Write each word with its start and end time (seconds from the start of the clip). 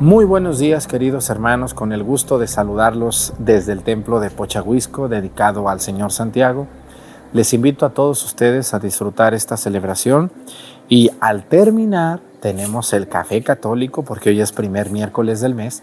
Muy 0.00 0.24
buenos 0.24 0.60
días 0.60 0.86
queridos 0.86 1.28
hermanos, 1.28 1.74
con 1.74 1.92
el 1.92 2.04
gusto 2.04 2.38
de 2.38 2.46
saludarlos 2.46 3.32
desde 3.38 3.72
el 3.72 3.82
templo 3.82 4.20
de 4.20 4.30
Pochahuisco 4.30 5.08
dedicado 5.08 5.68
al 5.68 5.80
Señor 5.80 6.12
Santiago. 6.12 6.68
Les 7.32 7.52
invito 7.52 7.84
a 7.84 7.90
todos 7.90 8.24
ustedes 8.24 8.74
a 8.74 8.78
disfrutar 8.78 9.34
esta 9.34 9.56
celebración 9.56 10.30
y 10.88 11.10
al 11.18 11.46
terminar 11.46 12.20
tenemos 12.38 12.92
el 12.92 13.08
café 13.08 13.42
católico, 13.42 14.04
porque 14.04 14.30
hoy 14.30 14.40
es 14.40 14.52
primer 14.52 14.90
miércoles 14.90 15.40
del 15.40 15.56
mes, 15.56 15.82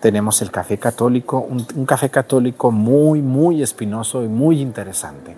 tenemos 0.00 0.42
el 0.42 0.50
café 0.50 0.78
católico, 0.78 1.38
un, 1.38 1.64
un 1.76 1.86
café 1.86 2.10
católico 2.10 2.72
muy, 2.72 3.22
muy 3.22 3.62
espinoso 3.62 4.24
y 4.24 4.28
muy 4.28 4.60
interesante. 4.60 5.36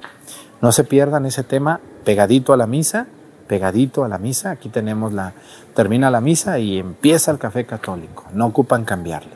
No 0.63 0.73
se 0.73 0.85
pierdan 0.85 1.27
ese 1.27 1.45
tema 1.45 1.81
pegadito 2.03 2.55
a 2.55 2.57
la 2.57 2.67
misa 2.67 3.09
pegadito 3.47 4.05
a 4.05 4.09
la 4.09 4.19
misa. 4.19 4.51
Aquí 4.51 4.69
tenemos 4.69 5.13
la, 5.13 5.33
termina 5.75 6.11
la 6.11 6.21
misa 6.21 6.59
y 6.59 6.79
empieza 6.79 7.31
el 7.31 7.39
café 7.39 7.65
católico. 7.65 8.25
No 8.33 8.47
ocupan 8.47 8.85
cambiarle. 8.85 9.33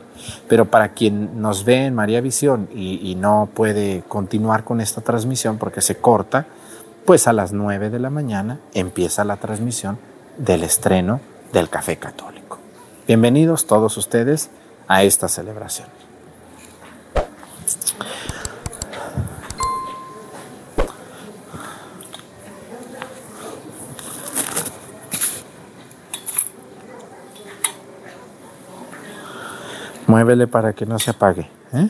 Pero 0.47 0.65
para 0.65 0.89
quien 0.89 1.41
nos 1.41 1.65
ve 1.65 1.85
en 1.85 1.95
María 1.95 2.21
Visión 2.21 2.69
y, 2.75 3.15
no 3.15 3.49
puede 3.53 4.03
continuar 4.07 4.63
con 4.63 4.81
esta 4.81 5.01
transmisión 5.01 5.57
porque 5.57 5.81
se 5.81 5.97
corta, 5.97 6.45
pues 7.05 7.27
a 7.27 7.33
las 7.33 7.51
9 7.51 7.89
de 7.89 7.99
la 7.99 8.09
mañana 8.09 8.59
empieza 8.73 9.23
la 9.23 9.37
transmisión 9.37 9.97
del 10.37 10.63
estreno 10.63 11.19
del 11.53 11.69
café 11.69 11.97
católico. 11.97 12.59
Bienvenidos 13.07 13.65
todos 13.65 13.97
ustedes 13.97 14.49
a 14.87 15.03
esta 15.03 15.27
celebración. 15.27 15.87
Muévele 30.11 30.45
para 30.45 30.73
que 30.73 30.85
no 30.85 30.99
se 30.99 31.09
apague. 31.09 31.49
¿eh? 31.71 31.89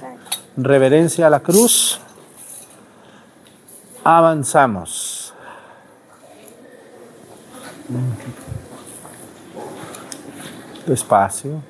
Reverencia 0.56 1.26
a 1.26 1.30
la 1.32 1.40
cruz. 1.40 2.00
Avanzamos. 4.04 5.34
Despacio. 10.86 11.64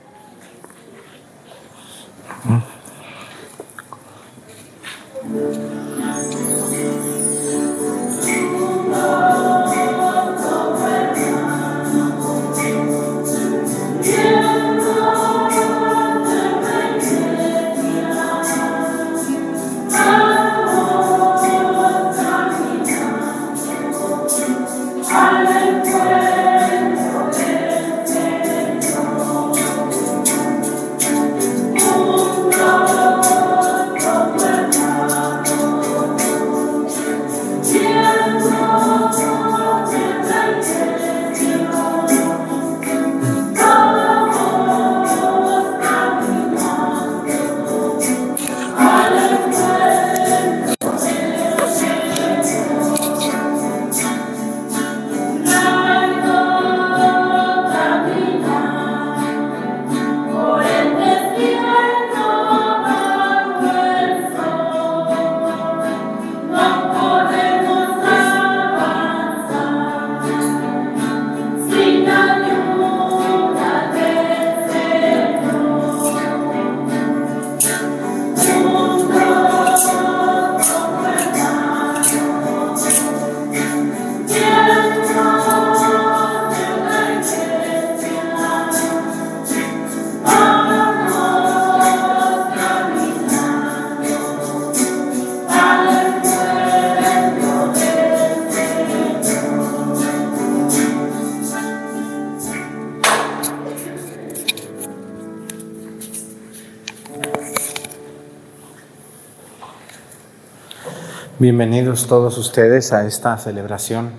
Bienvenidos 111.41 112.05
todos 112.05 112.37
ustedes 112.37 112.93
a 112.93 113.07
esta 113.07 113.35
celebración 113.35 114.11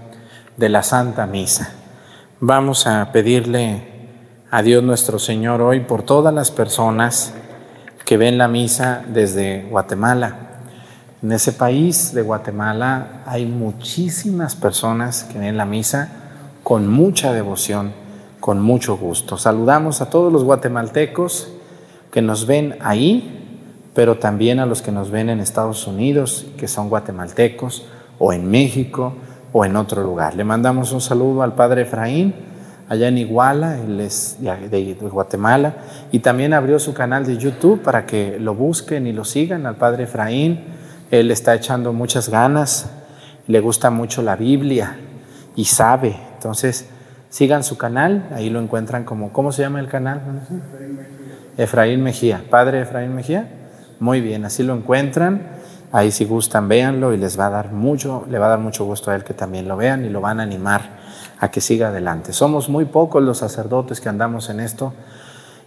de 0.56 0.68
la 0.68 0.82
Santa 0.82 1.24
Misa. 1.24 1.70
Vamos 2.40 2.88
a 2.88 3.12
pedirle 3.12 3.84
a 4.50 4.60
Dios 4.60 4.82
nuestro 4.82 5.20
Señor 5.20 5.62
hoy 5.62 5.78
por 5.78 6.02
todas 6.02 6.34
las 6.34 6.50
personas 6.50 7.32
que 8.04 8.16
ven 8.16 8.38
la 8.38 8.48
misa 8.48 9.04
desde 9.06 9.68
Guatemala. 9.70 10.34
En 11.22 11.30
ese 11.30 11.52
país 11.52 12.12
de 12.12 12.22
Guatemala 12.22 13.22
hay 13.24 13.46
muchísimas 13.46 14.56
personas 14.56 15.22
que 15.22 15.38
ven 15.38 15.56
la 15.56 15.64
misa 15.64 16.08
con 16.64 16.88
mucha 16.88 17.32
devoción, 17.32 17.92
con 18.40 18.60
mucho 18.60 18.96
gusto. 18.96 19.38
Saludamos 19.38 20.00
a 20.00 20.10
todos 20.10 20.32
los 20.32 20.42
guatemaltecos 20.42 21.52
que 22.10 22.20
nos 22.20 22.46
ven 22.46 22.78
ahí 22.80 23.41
pero 23.94 24.18
también 24.18 24.58
a 24.58 24.66
los 24.66 24.82
que 24.82 24.92
nos 24.92 25.10
ven 25.10 25.28
en 25.28 25.40
Estados 25.40 25.86
Unidos, 25.86 26.46
que 26.56 26.68
son 26.68 26.88
guatemaltecos, 26.88 27.86
o 28.18 28.32
en 28.32 28.50
México, 28.50 29.14
o 29.52 29.64
en 29.64 29.76
otro 29.76 30.02
lugar. 30.02 30.34
Le 30.34 30.44
mandamos 30.44 30.92
un 30.92 31.00
saludo 31.00 31.42
al 31.42 31.54
Padre 31.54 31.82
Efraín, 31.82 32.34
allá 32.88 33.08
en 33.08 33.18
Iguala, 33.18 33.78
él 33.78 34.00
es 34.00 34.38
de, 34.40 34.96
Guatemala, 35.00 35.74
y 36.10 36.20
también 36.20 36.54
abrió 36.54 36.78
su 36.78 36.94
canal 36.94 37.26
de 37.26 37.36
YouTube 37.36 37.82
para 37.82 38.06
que 38.06 38.38
lo 38.38 38.54
busquen 38.54 39.06
y 39.06 39.12
lo 39.12 39.24
sigan 39.24 39.66
al 39.66 39.76
Padre 39.76 40.04
Efraín. 40.04 40.64
Él 41.10 41.30
está 41.30 41.54
echando 41.54 41.92
muchas 41.92 42.28
ganas, 42.28 42.90
le 43.46 43.60
gusta 43.60 43.90
mucho 43.90 44.22
la 44.22 44.36
Biblia 44.36 44.96
y 45.54 45.66
sabe. 45.66 46.16
Entonces, 46.34 46.88
sigan 47.28 47.64
su 47.64 47.76
canal, 47.76 48.28
ahí 48.34 48.48
lo 48.48 48.60
encuentran 48.60 49.04
como, 49.04 49.32
¿cómo 49.32 49.52
se 49.52 49.62
llama 49.62 49.80
el 49.80 49.88
canal? 49.88 50.20
Efraín 51.58 52.02
Mejía, 52.02 52.42
Padre 52.48 52.82
Efraín 52.82 53.14
Mejía. 53.14 53.61
Muy 54.02 54.20
bien, 54.20 54.44
así 54.44 54.64
lo 54.64 54.74
encuentran. 54.74 55.42
Ahí 55.92 56.10
si 56.10 56.24
gustan, 56.24 56.66
véanlo 56.66 57.12
y 57.12 57.18
les 57.18 57.38
va 57.38 57.46
a 57.46 57.50
dar 57.50 57.70
mucho, 57.70 58.24
le 58.28 58.40
va 58.40 58.46
a 58.46 58.48
dar 58.48 58.58
mucho 58.58 58.84
gusto 58.84 59.12
a 59.12 59.14
él 59.14 59.22
que 59.22 59.32
también 59.32 59.68
lo 59.68 59.76
vean 59.76 60.04
y 60.04 60.08
lo 60.08 60.20
van 60.20 60.40
a 60.40 60.42
animar 60.42 60.98
a 61.38 61.52
que 61.52 61.60
siga 61.60 61.86
adelante. 61.86 62.32
Somos 62.32 62.68
muy 62.68 62.84
pocos 62.84 63.22
los 63.22 63.38
sacerdotes 63.38 64.00
que 64.00 64.08
andamos 64.08 64.50
en 64.50 64.58
esto 64.58 64.92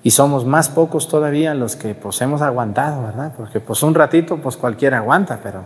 y 0.03 0.11
somos 0.11 0.43
más 0.43 0.67
pocos 0.67 1.07
todavía 1.07 1.53
los 1.53 1.77
que 1.77 1.95
pues 1.95 2.19
hemos 2.19 2.41
aguantado, 2.41 3.03
¿verdad? 3.03 3.31
Porque 3.37 3.61
pues 3.61 3.81
un 3.83 3.95
ratito 3.95 4.35
pues 4.35 4.57
cualquiera 4.57 4.97
aguanta, 4.97 5.39
pero 5.41 5.63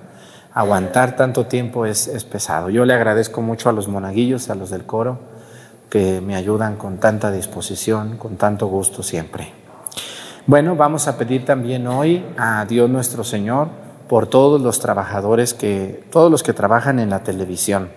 aguantar 0.54 1.16
tanto 1.16 1.48
tiempo 1.48 1.88
es, 1.88 2.08
es 2.08 2.24
pesado. 2.24 2.70
Yo 2.70 2.86
le 2.86 2.94
agradezco 2.94 3.42
mucho 3.42 3.70
a 3.70 3.72
los 3.72 3.88
monaguillos, 3.88 4.52
a 4.52 4.54
los 4.54 4.70
del 4.70 4.86
coro, 4.86 5.18
que 5.90 6.22
me 6.22 6.36
ayudan 6.36 6.76
con 6.76 7.00
tanta 7.00 7.32
disposición, 7.32 8.18
con 8.18 8.36
tanto 8.36 8.68
gusto 8.68 9.02
siempre. 9.02 9.59
Bueno, 10.50 10.76
vamos 10.76 11.08
a 11.08 11.16
pedir 11.16 11.46
también 11.46 11.86
hoy 11.86 12.26
a 12.36 12.66
Dios 12.66 12.90
nuestro 12.90 13.24
Señor 13.24 13.68
por 14.08 14.26
todos 14.26 14.60
los 14.60 14.80
trabajadores 14.80 15.54
que, 15.54 16.04
todos 16.12 16.32
los 16.32 16.42
que 16.42 16.54
trabajan 16.54 16.98
en 16.98 17.12
la 17.12 17.20
televisión, 17.20 17.90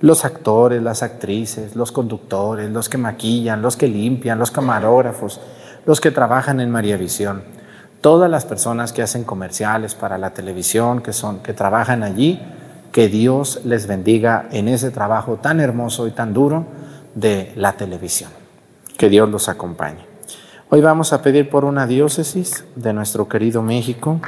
los 0.00 0.24
actores, 0.24 0.82
las 0.82 1.02
actrices, 1.02 1.76
los 1.76 1.92
conductores, 1.92 2.70
los 2.70 2.88
que 2.88 2.96
maquillan, 2.96 3.60
los 3.60 3.76
que 3.76 3.88
limpian, 3.88 4.38
los 4.38 4.50
camarógrafos, 4.50 5.38
los 5.84 6.00
que 6.00 6.10
trabajan 6.10 6.60
en 6.60 6.70
María 6.70 6.96
Visión, 6.96 7.42
todas 8.00 8.30
las 8.30 8.46
personas 8.46 8.94
que 8.94 9.02
hacen 9.02 9.24
comerciales 9.24 9.94
para 9.94 10.16
la 10.16 10.30
televisión, 10.30 11.02
que 11.02 11.12
son, 11.12 11.40
que 11.40 11.52
trabajan 11.52 12.02
allí, 12.02 12.40
que 12.90 13.08
Dios 13.08 13.60
les 13.66 13.86
bendiga 13.86 14.48
en 14.50 14.68
ese 14.68 14.92
trabajo 14.92 15.36
tan 15.42 15.60
hermoso 15.60 16.06
y 16.06 16.12
tan 16.12 16.32
duro 16.32 16.64
de 17.14 17.52
la 17.54 17.74
televisión. 17.74 18.30
Que 18.96 19.10
Dios 19.10 19.28
los 19.28 19.50
acompañe. 19.50 20.11
Hoy 20.74 20.80
vamos 20.80 21.12
a 21.12 21.20
pedir 21.20 21.50
por 21.50 21.66
una 21.66 21.86
diócesis 21.86 22.64
de 22.76 22.94
nuestro 22.94 23.28
querido 23.28 23.60
México, 23.60 24.20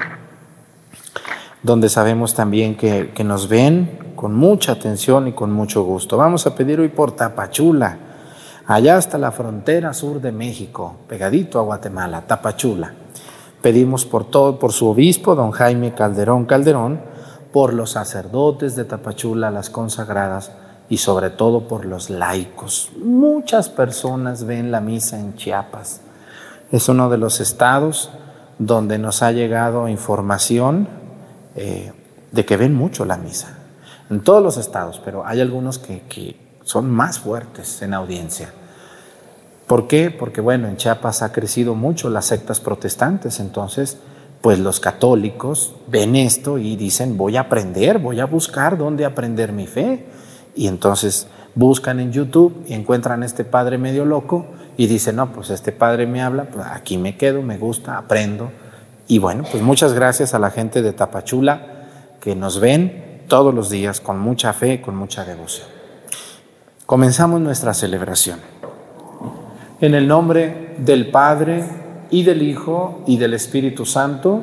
donde 1.63 1.89
sabemos 1.89 2.35
también 2.35 2.77
que, 2.77 3.13
que 3.15 3.25
nos 3.25 3.49
ven 3.49 4.13
con 4.15 4.35
mucha 4.35 4.73
atención 4.73 5.27
y 5.27 5.33
con 5.33 5.51
mucho 5.51 5.85
gusto. 5.85 6.19
Vamos 6.19 6.47
a 6.47 6.55
pedir 6.55 6.81
hoy 6.81 6.89
por 6.89 7.13
Tapachula, 7.13 7.97
allá 8.67 8.99
hasta 8.99 9.17
la 9.17 9.33
frontera 9.33 9.95
sur 9.95 10.21
de 10.21 10.33
México, 10.33 10.97
pegadito 11.09 11.59
a 11.59 11.63
Guatemala, 11.63 12.27
Tapachula. 12.27 12.93
Pedimos 13.63 14.05
por 14.05 14.27
todo, 14.27 14.59
por 14.59 14.75
su 14.75 14.87
obispo, 14.87 15.35
don 15.35 15.51
Jaime 15.51 15.95
Calderón 15.95 16.45
Calderón, 16.45 17.01
por 17.55 17.73
los 17.73 17.93
sacerdotes 17.93 18.77
de 18.77 18.85
Tapachula, 18.85 19.51
las 19.51 19.71
consagradas 19.71 20.53
y 20.91 20.99
sobre 20.99 21.31
todo 21.31 21.67
por 21.67 21.87
los 21.87 22.11
laicos. 22.11 22.93
Muchas 23.03 23.71
personas 23.71 24.45
ven 24.45 24.71
la 24.71 24.83
misa 24.83 25.19
en 25.19 25.37
Chiapas. 25.37 26.04
Es 26.75 26.89
uno 26.89 27.09
de 27.09 27.19
los 27.19 27.39
estados 27.39 28.11
donde 28.59 28.99
nos 28.99 29.23
ha 29.23 29.31
llegado 29.31 29.87
información 29.87 30.89
eh, 31.55 31.93
de 32.33 32.45
que 32.45 32.57
ven 32.57 32.75
mucho 32.75 33.05
la 33.05 33.17
misa. 33.17 33.59
En 34.11 34.23
todos 34.23 34.43
los 34.43 34.57
estados, 34.57 35.01
pero 35.05 35.25
hay 35.25 35.41
algunos 35.41 35.79
que, 35.79 36.01
que 36.09 36.35
son 36.65 36.91
más 36.91 37.21
fuertes 37.21 37.81
en 37.83 37.95
audiencia. 37.95 38.53
¿Por 39.69 39.87
qué? 39.87 40.11
Porque 40.11 40.41
bueno, 40.41 40.67
en 40.67 40.77
Chiapas 40.77 41.23
ha 41.23 41.31
crecido 41.31 41.77
mucho 41.77 42.11
las 42.11 42.25
sectas 42.25 42.59
protestantes, 42.59 43.39
entonces 43.39 43.99
pues 44.41 44.59
los 44.59 44.81
católicos 44.81 45.77
ven 45.87 46.17
esto 46.17 46.59
y 46.59 46.75
dicen, 46.75 47.17
voy 47.17 47.37
a 47.37 47.43
aprender, 47.43 48.01
voy 48.01 48.19
a 48.19 48.27
buscar 48.27 48.77
dónde 48.77 49.05
aprender 49.05 49.53
mi 49.53 49.69
fe. 49.69 50.07
Y 50.57 50.67
entonces 50.67 51.29
buscan 51.55 52.01
en 52.01 52.13
YouTube 52.13 52.65
y 52.67 52.75
encuentran 52.75 53.23
este 53.23 53.45
padre 53.45 53.79
medio 53.79 54.05
loco 54.05 54.47
y 54.77 54.87
dicen, 54.87 55.17
no, 55.17 55.33
pues 55.33 55.51
este 55.51 55.73
padre 55.73 56.07
me 56.07 56.23
habla, 56.23 56.45
pues 56.45 56.67
aquí 56.67 56.99
me 56.99 57.17
quedo, 57.17 57.43
me 57.43 57.59
gusta, 57.59 57.97
aprendo. 57.97 58.51
Y 59.07 59.19
bueno, 59.19 59.45
pues 59.51 59.63
muchas 59.63 59.93
gracias 59.93 60.35
a 60.35 60.39
la 60.39 60.51
gente 60.51 60.83
de 60.83 60.93
Tapachula 60.93 61.67
que 62.21 62.35
nos 62.35 62.59
ven 62.59 63.23
todos 63.29 63.55
los 63.55 63.71
días 63.71 64.01
con 64.01 64.19
mucha 64.19 64.53
fe, 64.53 64.81
con 64.81 64.97
mucha 64.97 65.25
devoción. 65.25 65.67
Comenzamos 66.87 67.41
nuestra 67.41 67.73
celebración. 67.75 68.41
En 69.81 69.95
el 69.95 70.09
nombre 70.09 70.75
del 70.79 71.11
Padre 71.11 71.65
y 72.11 72.23
del 72.23 72.43
Hijo 72.43 73.03
y 73.07 73.17
del 73.17 73.35
Espíritu 73.35 73.85
Santo, 73.87 74.43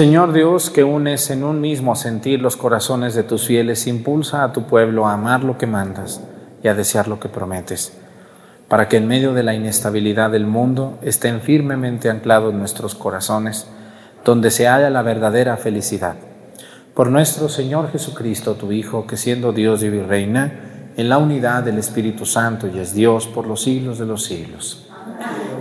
Señor 0.00 0.32
Dios, 0.32 0.70
que 0.70 0.82
unes 0.82 1.28
en 1.28 1.44
un 1.44 1.60
mismo 1.60 1.94
sentir 1.94 2.40
los 2.40 2.56
corazones 2.56 3.14
de 3.14 3.22
tus 3.22 3.46
fieles, 3.46 3.86
impulsa 3.86 4.42
a 4.42 4.50
tu 4.50 4.62
pueblo 4.62 5.06
a 5.06 5.12
amar 5.12 5.44
lo 5.44 5.58
que 5.58 5.66
mandas 5.66 6.22
y 6.62 6.68
a 6.68 6.74
desear 6.74 7.06
lo 7.06 7.20
que 7.20 7.28
prometes, 7.28 7.92
para 8.66 8.88
que 8.88 8.96
en 8.96 9.06
medio 9.06 9.34
de 9.34 9.42
la 9.42 9.52
inestabilidad 9.52 10.30
del 10.30 10.46
mundo 10.46 10.98
estén 11.02 11.42
firmemente 11.42 12.08
anclados 12.08 12.54
nuestros 12.54 12.94
corazones, 12.94 13.66
donde 14.24 14.50
se 14.50 14.66
halla 14.66 14.88
la 14.88 15.02
verdadera 15.02 15.58
felicidad. 15.58 16.14
Por 16.94 17.10
nuestro 17.10 17.50
Señor 17.50 17.92
Jesucristo, 17.92 18.54
tu 18.54 18.72
Hijo, 18.72 19.06
que 19.06 19.18
siendo 19.18 19.52
Dios 19.52 19.82
y 19.82 19.90
reina, 19.90 20.92
en 20.96 21.10
la 21.10 21.18
unidad 21.18 21.62
del 21.62 21.76
Espíritu 21.76 22.24
Santo 22.24 22.66
y 22.68 22.78
es 22.78 22.94
Dios 22.94 23.26
por 23.26 23.46
los 23.46 23.64
siglos 23.64 23.98
de 23.98 24.06
los 24.06 24.24
siglos. 24.24 24.88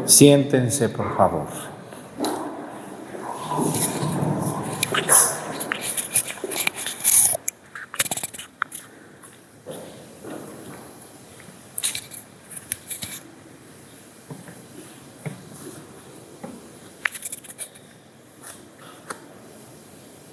Siéntense, 0.05 0.87
por 0.87 1.17
favor. 1.17 1.68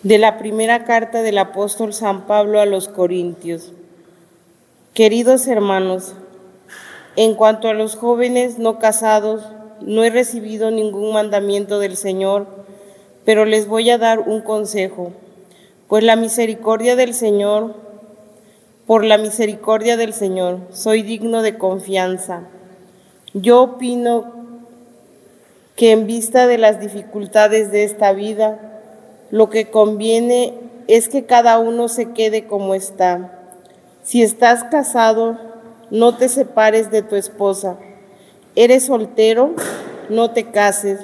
De 0.02 0.18
la 0.18 0.38
primera 0.38 0.84
carta 0.84 1.22
del 1.22 1.38
apóstol 1.38 1.92
San 1.92 2.26
Pablo 2.26 2.60
a 2.60 2.66
los 2.66 2.88
Corintios. 2.88 3.72
Queridos 4.94 5.46
hermanos, 5.48 6.14
en 7.16 7.34
cuanto 7.34 7.68
a 7.68 7.74
los 7.74 7.96
jóvenes 7.96 8.58
no 8.58 8.78
casados, 8.78 9.42
no 9.80 10.04
he 10.04 10.10
recibido 10.10 10.70
ningún 10.70 11.12
mandamiento 11.12 11.78
del 11.80 11.96
Señor, 11.96 12.65
pero 13.26 13.44
les 13.44 13.66
voy 13.66 13.90
a 13.90 13.98
dar 13.98 14.20
un 14.20 14.40
consejo, 14.40 15.12
pues 15.88 16.04
la 16.04 16.16
misericordia 16.16 16.94
del 16.96 17.12
Señor, 17.12 17.74
por 18.86 19.04
la 19.04 19.18
misericordia 19.18 19.96
del 19.96 20.14
Señor, 20.14 20.60
soy 20.70 21.02
digno 21.02 21.42
de 21.42 21.58
confianza. 21.58 22.44
Yo 23.34 23.62
opino 23.62 24.32
que 25.74 25.90
en 25.90 26.06
vista 26.06 26.46
de 26.46 26.56
las 26.56 26.80
dificultades 26.80 27.72
de 27.72 27.82
esta 27.82 28.12
vida, 28.12 28.80
lo 29.32 29.50
que 29.50 29.70
conviene 29.70 30.54
es 30.86 31.08
que 31.08 31.26
cada 31.26 31.58
uno 31.58 31.88
se 31.88 32.12
quede 32.12 32.46
como 32.46 32.74
está. 32.74 33.32
Si 34.04 34.22
estás 34.22 34.62
casado, 34.62 35.36
no 35.90 36.16
te 36.16 36.28
separes 36.28 36.92
de 36.92 37.02
tu 37.02 37.16
esposa. 37.16 37.76
Eres 38.54 38.86
soltero, 38.86 39.50
no 40.08 40.30
te 40.30 40.44
cases. 40.44 41.00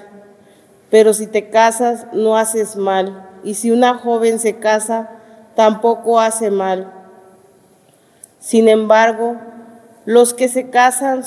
Pero 0.92 1.14
si 1.14 1.26
te 1.26 1.48
casas, 1.48 2.06
no 2.12 2.36
haces 2.36 2.76
mal. 2.76 3.26
Y 3.42 3.54
si 3.54 3.70
una 3.70 3.94
joven 3.94 4.38
se 4.38 4.58
casa, 4.58 5.08
tampoco 5.56 6.20
hace 6.20 6.50
mal. 6.50 6.92
Sin 8.40 8.68
embargo, 8.68 9.36
los 10.04 10.34
que 10.34 10.48
se 10.48 10.68
casan 10.68 11.24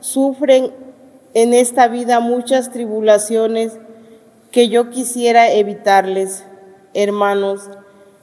sufren 0.00 0.72
en 1.34 1.52
esta 1.52 1.88
vida 1.88 2.20
muchas 2.20 2.70
tribulaciones 2.70 3.74
que 4.50 4.70
yo 4.70 4.88
quisiera 4.88 5.52
evitarles. 5.52 6.44
Hermanos, 6.94 7.68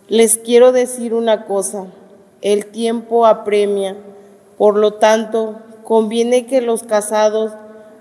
les 0.08 0.40
quiero 0.40 0.72
decir 0.72 1.14
una 1.14 1.46
cosa, 1.46 1.86
el 2.42 2.66
tiempo 2.66 3.28
apremia, 3.28 3.96
por 4.58 4.76
lo 4.76 4.96
tanto, 4.96 5.60
conviene 5.84 6.48
que 6.48 6.62
los 6.62 6.82
casados 6.82 7.52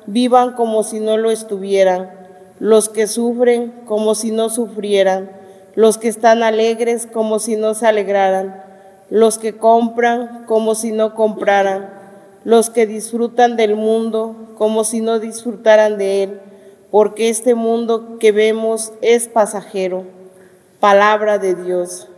vivan 0.06 0.54
como 0.54 0.82
si 0.84 1.00
no 1.00 1.18
lo 1.18 1.30
estuvieran, 1.30 2.17
los 2.58 2.88
que 2.88 3.06
sufren 3.06 3.72
como 3.86 4.14
si 4.14 4.30
no 4.30 4.48
sufrieran, 4.50 5.30
los 5.74 5.98
que 5.98 6.08
están 6.08 6.42
alegres 6.42 7.06
como 7.06 7.38
si 7.38 7.56
no 7.56 7.74
se 7.74 7.86
alegraran, 7.86 8.62
los 9.10 9.38
que 9.38 9.56
compran 9.56 10.44
como 10.46 10.74
si 10.74 10.92
no 10.92 11.14
compraran, 11.14 11.90
los 12.44 12.70
que 12.70 12.86
disfrutan 12.86 13.56
del 13.56 13.76
mundo 13.76 14.54
como 14.56 14.84
si 14.84 15.00
no 15.00 15.18
disfrutaran 15.18 15.98
de 15.98 16.22
él 16.22 16.40
porque 16.90 17.28
este 17.28 17.54
mundo 17.54 18.18
que 18.18 18.32
vemos 18.32 18.92
es 19.02 19.28
pasajero. 19.28 20.04
Palabra 20.80 21.38
de 21.38 21.54
Dios. 21.54 22.08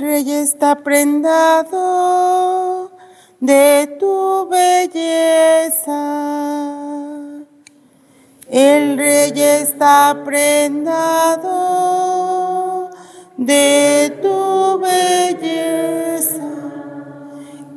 El 0.00 0.06
rey 0.06 0.32
está 0.32 0.76
prendado 0.76 1.76
de 3.38 3.98
tu 4.00 4.48
belleza. 4.48 5.92
El 8.48 8.96
rey 8.96 9.32
está 9.36 10.22
prendado 10.24 11.42
de 13.36 14.18
tu 14.22 14.78
belleza. 14.78 16.48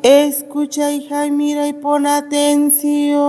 Escucha, 0.01 0.94
hija, 0.94 1.25
y 1.25 1.32
mira 1.32 1.68
y 1.68 1.74
pon 1.74 2.08
atención. 2.08 3.20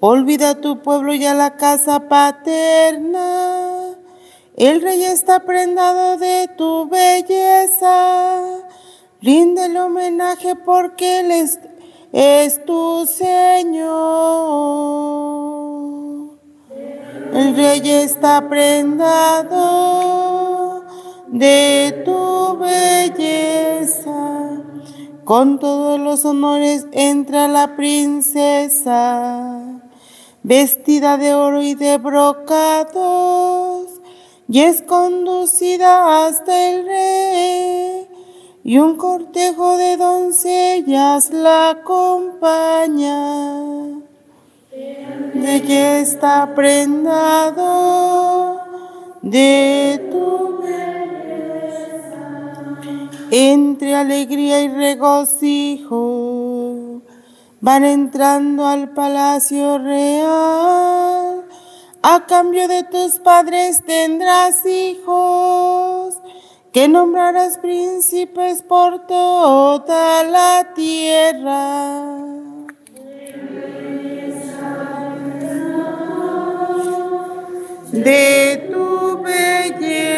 Olvida 0.00 0.62
tu 0.62 0.80
pueblo 0.80 1.12
y 1.12 1.26
a 1.26 1.34
la 1.34 1.56
casa 1.56 2.08
paterna. 2.08 3.67
El 4.58 4.82
rey 4.82 5.04
está 5.04 5.38
prendado 5.38 6.16
de 6.16 6.50
tu 6.56 6.88
belleza. 6.88 8.42
Ríndele 9.22 9.80
homenaje 9.80 10.56
porque 10.56 11.20
él 11.20 11.30
es, 11.30 11.60
es 12.10 12.64
tu 12.64 13.06
Señor. 13.06 13.88
El 17.32 17.54
rey 17.54 17.88
está 17.88 18.48
prendado 18.48 19.58
de 21.28 22.02
tu 22.04 22.56
belleza. 22.58 24.18
Con 25.24 25.60
todos 25.60 26.00
los 26.00 26.24
honores 26.24 26.88
entra 26.90 27.46
la 27.46 27.76
princesa, 27.76 29.60
vestida 30.42 31.16
de 31.16 31.34
oro 31.34 31.62
y 31.62 31.76
de 31.76 31.98
brocados, 31.98 33.77
y 34.48 34.60
es 34.60 34.82
conducida 34.82 36.26
hasta 36.26 36.70
el 36.70 36.86
rey, 36.86 38.08
y 38.64 38.78
un 38.78 38.96
cortejo 38.96 39.76
de 39.76 39.96
doncellas 39.96 41.30
la 41.30 41.70
acompaña. 41.70 43.68
De 44.70 45.56
ella 45.56 45.98
está 45.98 46.54
prendado 46.54 48.60
de 49.22 50.08
tu 50.10 50.38
entre 53.30 53.94
alegría 53.94 54.62
y 54.62 54.68
regocijo, 54.68 55.92
van 57.60 57.84
entrando 57.84 58.66
al 58.66 58.90
palacio 58.90 59.78
real. 59.78 61.44
A 62.10 62.24
cambio 62.24 62.66
de 62.68 62.84
tus 62.84 63.18
padres 63.18 63.84
tendrás 63.84 64.64
hijos, 64.64 66.14
que 66.72 66.88
nombrarás 66.88 67.58
príncipes 67.58 68.62
por 68.62 69.06
toda 69.06 70.24
la 70.24 70.72
tierra. 70.74 72.16
De 77.92 78.70
tu 78.72 79.22
belleza. 79.22 80.08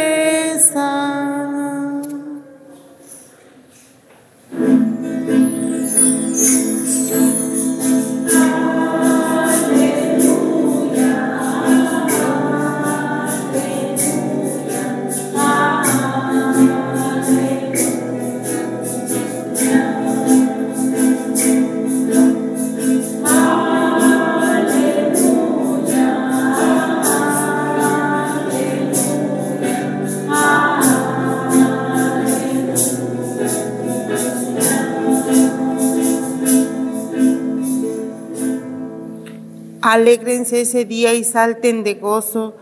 Alégrense 39.90 40.60
ese 40.60 40.84
día 40.84 41.14
y 41.14 41.24
salten 41.24 41.82
de 41.82 41.94
gozo, 41.94 42.54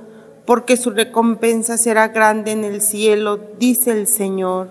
porque 0.46 0.78
su 0.78 0.92
recompensa 0.92 1.76
será 1.76 2.08
grande 2.08 2.52
en 2.52 2.64
el 2.64 2.80
cielo, 2.80 3.38
dice 3.58 3.90
el 3.90 4.06
Señor. 4.06 4.70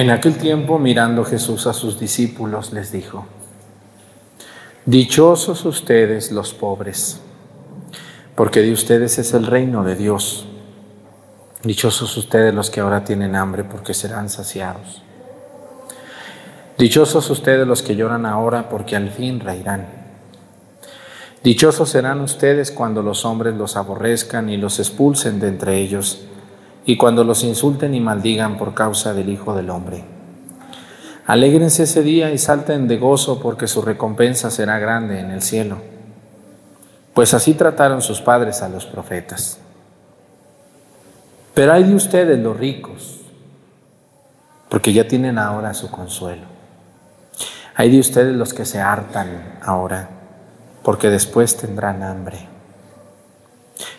En 0.00 0.08
aquel 0.08 0.38
tiempo, 0.38 0.78
mirando 0.78 1.26
Jesús 1.26 1.66
a 1.66 1.74
sus 1.74 2.00
discípulos, 2.00 2.72
les 2.72 2.90
dijo, 2.90 3.26
Dichosos 4.86 5.66
ustedes 5.66 6.32
los 6.32 6.54
pobres, 6.54 7.20
porque 8.34 8.62
de 8.62 8.72
ustedes 8.72 9.18
es 9.18 9.34
el 9.34 9.44
reino 9.44 9.84
de 9.84 9.96
Dios. 9.96 10.46
Dichosos 11.62 12.16
ustedes 12.16 12.54
los 12.54 12.70
que 12.70 12.80
ahora 12.80 13.04
tienen 13.04 13.36
hambre, 13.36 13.62
porque 13.62 13.92
serán 13.92 14.30
saciados. 14.30 15.02
Dichosos 16.78 17.28
ustedes 17.28 17.66
los 17.66 17.82
que 17.82 17.94
lloran 17.94 18.24
ahora, 18.24 18.70
porque 18.70 18.96
al 18.96 19.10
fin 19.10 19.38
reirán. 19.38 19.86
Dichosos 21.44 21.90
serán 21.90 22.22
ustedes 22.22 22.70
cuando 22.70 23.02
los 23.02 23.26
hombres 23.26 23.54
los 23.54 23.76
aborrezcan 23.76 24.48
y 24.48 24.56
los 24.56 24.78
expulsen 24.78 25.40
de 25.40 25.48
entre 25.48 25.76
ellos 25.76 26.22
y 26.84 26.96
cuando 26.96 27.24
los 27.24 27.44
insulten 27.44 27.94
y 27.94 28.00
maldigan 28.00 28.56
por 28.56 28.74
causa 28.74 29.14
del 29.14 29.28
Hijo 29.28 29.54
del 29.54 29.70
Hombre. 29.70 30.04
Alégrense 31.26 31.84
ese 31.84 32.02
día 32.02 32.32
y 32.32 32.38
salten 32.38 32.88
de 32.88 32.98
gozo 32.98 33.40
porque 33.40 33.68
su 33.68 33.82
recompensa 33.82 34.50
será 34.50 34.78
grande 34.78 35.20
en 35.20 35.30
el 35.30 35.42
cielo. 35.42 35.78
Pues 37.14 37.34
así 37.34 37.54
trataron 37.54 38.02
sus 38.02 38.20
padres 38.20 38.62
a 38.62 38.68
los 38.68 38.86
profetas. 38.86 39.58
Pero 41.54 41.72
hay 41.72 41.84
de 41.84 41.94
ustedes 41.94 42.38
los 42.38 42.56
ricos, 42.56 43.20
porque 44.68 44.92
ya 44.92 45.06
tienen 45.06 45.38
ahora 45.38 45.74
su 45.74 45.90
consuelo. 45.90 46.46
Hay 47.74 47.90
de 47.90 47.98
ustedes 47.98 48.34
los 48.34 48.54
que 48.54 48.64
se 48.64 48.80
hartan 48.80 49.58
ahora, 49.62 50.08
porque 50.82 51.10
después 51.10 51.56
tendrán 51.56 52.02
hambre. 52.02 52.49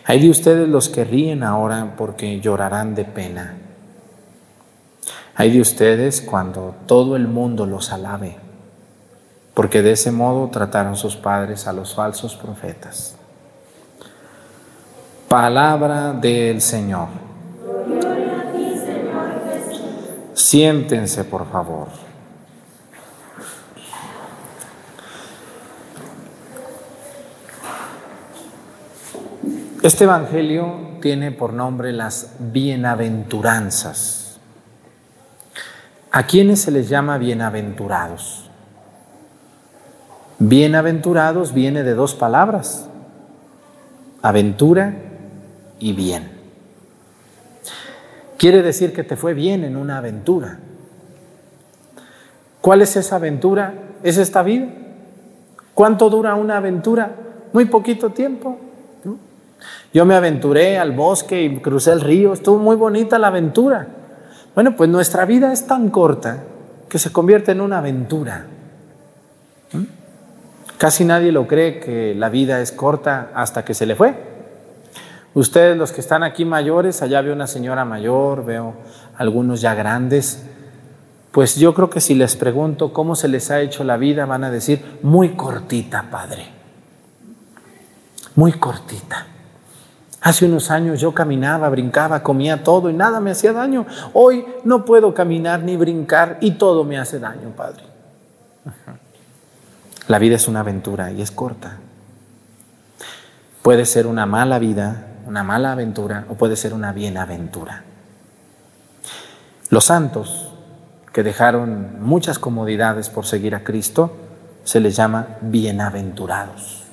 Hay 0.04 0.20
de 0.20 0.30
ustedes 0.30 0.68
los 0.68 0.88
que 0.88 1.04
ríen 1.04 1.42
ahora, 1.42 1.94
porque 1.96 2.40
llorarán 2.40 2.94
de 2.94 3.04
pena. 3.04 3.54
Hay 5.34 5.50
de 5.52 5.60
ustedes 5.60 6.20
cuando 6.20 6.74
todo 6.86 7.16
el 7.16 7.28
mundo 7.28 7.66
los 7.66 7.92
alabe, 7.92 8.36
porque 9.54 9.82
de 9.82 9.92
ese 9.92 10.10
modo 10.10 10.48
trataron 10.48 10.96
sus 10.96 11.16
padres 11.16 11.66
a 11.66 11.72
los 11.72 11.94
falsos 11.94 12.34
profetas. 12.34 13.16
Palabra 15.28 16.12
del 16.12 16.60
Señor. 16.60 17.08
Siéntense, 20.34 21.24
por 21.24 21.50
favor. 21.50 21.88
Este 29.82 30.04
Evangelio 30.04 30.76
tiene 31.00 31.32
por 31.32 31.52
nombre 31.52 31.92
las 31.92 32.36
bienaventuranzas. 32.38 34.38
¿A 36.12 36.24
quiénes 36.24 36.60
se 36.60 36.70
les 36.70 36.88
llama 36.88 37.18
bienaventurados? 37.18 38.48
Bienaventurados 40.38 41.52
viene 41.52 41.82
de 41.82 41.94
dos 41.94 42.14
palabras, 42.14 42.86
aventura 44.22 44.94
y 45.80 45.94
bien. 45.94 46.30
Quiere 48.38 48.62
decir 48.62 48.92
que 48.92 49.02
te 49.02 49.16
fue 49.16 49.34
bien 49.34 49.64
en 49.64 49.76
una 49.76 49.98
aventura. 49.98 50.60
¿Cuál 52.60 52.82
es 52.82 52.94
esa 52.94 53.16
aventura? 53.16 53.74
¿Es 54.04 54.16
esta 54.16 54.44
vida? 54.44 54.68
¿Cuánto 55.74 56.08
dura 56.08 56.36
una 56.36 56.58
aventura? 56.58 57.16
Muy 57.52 57.64
poquito 57.64 58.10
tiempo. 58.10 58.60
Yo 59.92 60.04
me 60.04 60.14
aventuré 60.14 60.78
al 60.78 60.92
bosque 60.92 61.42
y 61.42 61.58
crucé 61.58 61.92
el 61.92 62.00
río, 62.00 62.32
estuvo 62.32 62.58
muy 62.58 62.76
bonita 62.76 63.18
la 63.18 63.28
aventura. 63.28 63.86
Bueno, 64.54 64.76
pues 64.76 64.88
nuestra 64.90 65.24
vida 65.24 65.52
es 65.52 65.66
tan 65.66 65.90
corta 65.90 66.44
que 66.88 66.98
se 66.98 67.12
convierte 67.12 67.52
en 67.52 67.60
una 67.60 67.78
aventura. 67.78 68.46
¿Mm? 69.72 69.84
Casi 70.78 71.04
nadie 71.04 71.32
lo 71.32 71.46
cree 71.46 71.80
que 71.80 72.14
la 72.14 72.28
vida 72.28 72.60
es 72.60 72.72
corta 72.72 73.30
hasta 73.34 73.64
que 73.64 73.74
se 73.74 73.86
le 73.86 73.94
fue. 73.94 74.14
Ustedes 75.34 75.76
los 75.76 75.92
que 75.92 76.00
están 76.00 76.22
aquí 76.22 76.44
mayores, 76.44 77.00
allá 77.00 77.22
veo 77.22 77.34
una 77.34 77.46
señora 77.46 77.84
mayor, 77.84 78.44
veo 78.44 78.74
algunos 79.16 79.62
ya 79.62 79.74
grandes, 79.74 80.44
pues 81.32 81.56
yo 81.56 81.72
creo 81.72 81.88
que 81.88 82.02
si 82.02 82.14
les 82.14 82.36
pregunto 82.36 82.92
cómo 82.92 83.16
se 83.16 83.26
les 83.26 83.50
ha 83.50 83.60
hecho 83.62 83.84
la 83.84 83.96
vida, 83.96 84.26
van 84.26 84.44
a 84.44 84.50
decir, 84.50 84.98
muy 85.02 85.30
cortita, 85.30 86.10
padre. 86.10 86.46
Muy 88.34 88.52
cortita. 88.52 89.26
Hace 90.22 90.46
unos 90.46 90.70
años 90.70 91.00
yo 91.00 91.12
caminaba, 91.12 91.68
brincaba, 91.68 92.22
comía 92.22 92.62
todo 92.62 92.88
y 92.88 92.92
nada 92.92 93.18
me 93.18 93.32
hacía 93.32 93.52
daño. 93.52 93.86
Hoy 94.12 94.46
no 94.62 94.84
puedo 94.84 95.12
caminar 95.12 95.62
ni 95.62 95.76
brincar 95.76 96.38
y 96.40 96.52
todo 96.52 96.84
me 96.84 96.96
hace 96.96 97.18
daño, 97.18 97.50
Padre. 97.56 97.82
La 100.06 100.20
vida 100.20 100.36
es 100.36 100.46
una 100.46 100.60
aventura 100.60 101.10
y 101.10 101.22
es 101.22 101.32
corta. 101.32 101.78
Puede 103.62 103.84
ser 103.84 104.06
una 104.06 104.24
mala 104.24 104.60
vida, 104.60 105.08
una 105.26 105.42
mala 105.42 105.72
aventura 105.72 106.24
o 106.28 106.34
puede 106.34 106.54
ser 106.54 106.72
una 106.72 106.92
bienaventura. 106.92 107.82
Los 109.70 109.86
santos 109.86 110.52
que 111.12 111.24
dejaron 111.24 112.00
muchas 112.00 112.38
comodidades 112.38 113.08
por 113.08 113.26
seguir 113.26 113.56
a 113.56 113.64
Cristo 113.64 114.12
se 114.62 114.78
les 114.78 114.94
llama 114.94 115.26
bienaventurados. 115.40 116.84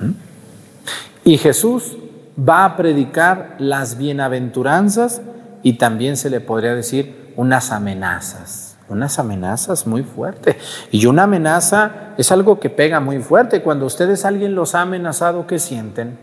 ¿Mm? 0.00 0.33
Y 1.24 1.38
Jesús 1.38 1.96
va 2.38 2.64
a 2.64 2.76
predicar 2.76 3.56
las 3.58 3.96
bienaventuranzas 3.96 5.22
y 5.62 5.74
también 5.74 6.16
se 6.16 6.28
le 6.28 6.40
podría 6.40 6.74
decir 6.74 7.32
unas 7.36 7.72
amenazas, 7.72 8.76
unas 8.88 9.18
amenazas 9.18 9.86
muy 9.86 10.02
fuertes. 10.02 10.56
Y 10.90 11.06
una 11.06 11.22
amenaza 11.22 12.12
es 12.18 12.30
algo 12.30 12.60
que 12.60 12.68
pega 12.68 13.00
muy 13.00 13.20
fuerte. 13.20 13.62
Cuando 13.62 13.86
ustedes 13.86 14.26
alguien 14.26 14.54
los 14.54 14.74
ha 14.74 14.82
amenazado, 14.82 15.46
¿qué 15.46 15.58
sienten? 15.58 16.18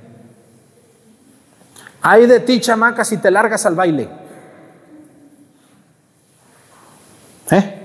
Hay 2.04 2.28
de 2.28 2.40
ti, 2.40 2.60
chamaca, 2.60 3.04
si 3.04 3.18
te 3.18 3.32
largas 3.32 3.66
al 3.66 3.76
baile. 3.76 4.10
¿Eh? 7.50 7.78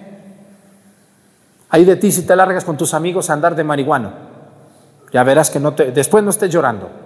Hay 1.71 1.85
de 1.85 1.97
ti 1.97 2.13
si 2.13 2.23
te 2.27 2.37
largas 2.37 2.65
con 2.65 2.77
tus 2.77 2.95
amigos 2.95 3.31
a 3.31 3.33
andar 3.33 3.55
de 3.57 3.65
marihuana. 3.65 4.13
Ya 5.13 5.23
verás 5.25 5.51
que 5.51 5.61
no 5.61 5.75
te, 5.75 5.93
después 5.93 6.23
no 6.23 6.31
estés 6.31 6.51
llorando. 6.51 7.06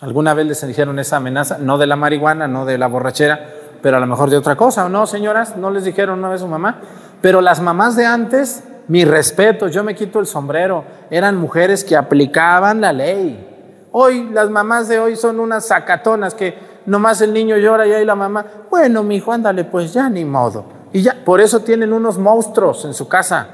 ¿Alguna 0.00 0.32
vez 0.32 0.46
les 0.46 0.66
dijeron 0.66 0.98
esa 1.00 1.16
amenaza? 1.16 1.58
No 1.58 1.76
de 1.76 1.88
la 1.88 1.96
marihuana, 1.96 2.46
no 2.46 2.64
de 2.64 2.78
la 2.78 2.86
borrachera, 2.86 3.48
pero 3.82 3.96
a 3.96 4.00
lo 4.00 4.06
mejor 4.06 4.30
de 4.30 4.36
otra 4.36 4.54
cosa, 4.54 4.84
¿o 4.84 4.88
no, 4.88 5.06
señoras? 5.06 5.56
¿No 5.56 5.70
les 5.70 5.84
dijeron 5.84 6.20
una 6.20 6.28
vez 6.28 6.40
su 6.40 6.46
mamá? 6.46 6.80
Pero 7.20 7.40
las 7.40 7.60
mamás 7.60 7.96
de 7.96 8.06
antes, 8.06 8.62
mi 8.86 9.04
respeto, 9.04 9.66
yo 9.66 9.82
me 9.82 9.96
quito 9.96 10.20
el 10.20 10.26
sombrero, 10.26 10.84
eran 11.10 11.36
mujeres 11.36 11.82
que 11.82 11.96
aplicaban 11.96 12.80
la 12.80 12.92
ley. 12.92 13.88
Hoy, 13.90 14.30
las 14.30 14.50
mamás 14.50 14.86
de 14.86 15.00
hoy 15.00 15.16
son 15.16 15.40
unas 15.40 15.66
sacatonas 15.66 16.32
que 16.34 16.56
nomás 16.86 17.20
el 17.20 17.32
niño 17.32 17.56
llora 17.56 17.84
y 17.84 17.92
ahí 17.92 18.04
la 18.04 18.14
mamá, 18.14 18.46
bueno, 18.70 19.02
mi 19.02 19.16
hijo, 19.16 19.32
ándale, 19.32 19.64
pues 19.64 19.92
ya 19.92 20.08
ni 20.08 20.24
modo. 20.24 20.64
Y 20.92 21.02
ya, 21.02 21.16
por 21.24 21.40
eso 21.40 21.60
tienen 21.60 21.92
unos 21.92 22.18
monstruos 22.18 22.84
en 22.84 22.94
su 22.94 23.08
casa. 23.08 23.48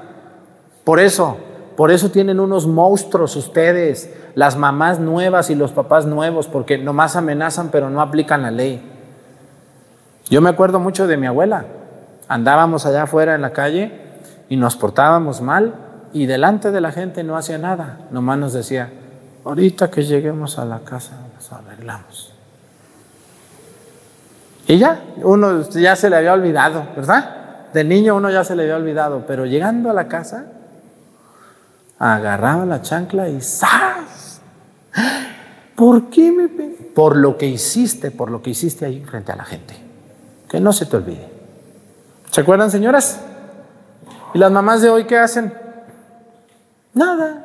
Por 0.84 1.00
eso, 1.00 1.38
por 1.76 1.90
eso 1.90 2.10
tienen 2.10 2.38
unos 2.38 2.66
monstruos 2.66 3.34
ustedes, 3.36 4.12
las 4.34 4.56
mamás 4.56 5.00
nuevas 5.00 5.50
y 5.50 5.54
los 5.54 5.72
papás 5.72 6.06
nuevos, 6.06 6.46
porque 6.46 6.78
nomás 6.78 7.16
amenazan 7.16 7.70
pero 7.70 7.90
no 7.90 8.00
aplican 8.00 8.42
la 8.42 8.50
ley. 8.50 8.82
Yo 10.30 10.40
me 10.40 10.50
acuerdo 10.50 10.78
mucho 10.78 11.06
de 11.06 11.16
mi 11.16 11.26
abuela. 11.26 11.64
Andábamos 12.28 12.86
allá 12.86 13.02
afuera 13.02 13.34
en 13.34 13.42
la 13.42 13.52
calle 13.52 13.92
y 14.48 14.56
nos 14.56 14.76
portábamos 14.76 15.40
mal 15.40 15.74
y 16.12 16.26
delante 16.26 16.70
de 16.70 16.80
la 16.80 16.92
gente 16.92 17.24
no 17.24 17.36
hacía 17.36 17.58
nada. 17.58 17.98
Nomás 18.10 18.38
nos 18.38 18.52
decía, 18.52 18.90
ahorita 19.44 19.90
que 19.90 20.04
lleguemos 20.04 20.58
a 20.58 20.64
la 20.64 20.80
casa 20.80 21.12
nos 21.34 21.52
arreglamos. 21.52 22.32
Y 24.66 24.78
ya, 24.78 25.02
uno 25.22 25.62
ya 25.70 25.94
se 25.96 26.08
le 26.08 26.16
había 26.16 26.32
olvidado, 26.32 26.86
¿verdad? 26.96 27.70
De 27.74 27.84
niño 27.84 28.14
uno 28.14 28.30
ya 28.30 28.44
se 28.44 28.56
le 28.56 28.62
había 28.62 28.76
olvidado, 28.76 29.24
pero 29.26 29.44
llegando 29.44 29.90
a 29.90 29.92
la 29.92 30.08
casa 30.08 30.46
agarraba 31.98 32.66
la 32.66 32.82
chancla 32.82 33.28
y 33.28 33.40
¡zas! 33.40 34.40
¿Por 35.74 36.10
qué 36.10 36.30
me 36.30 36.48
Por 36.48 37.16
lo 37.16 37.36
que 37.36 37.46
hiciste, 37.46 38.10
por 38.10 38.30
lo 38.30 38.42
que 38.42 38.50
hiciste 38.50 38.84
ahí 38.84 39.02
frente 39.04 39.32
a 39.32 39.36
la 39.36 39.44
gente. 39.44 39.74
Que 40.48 40.60
no 40.60 40.72
se 40.72 40.86
te 40.86 40.96
olvide. 40.96 41.28
¿Se 42.30 42.40
acuerdan, 42.40 42.70
señoras? 42.70 43.20
¿Y 44.34 44.38
las 44.38 44.50
mamás 44.50 44.82
de 44.82 44.90
hoy 44.90 45.04
qué 45.04 45.18
hacen? 45.18 45.52
Nada. 46.92 47.44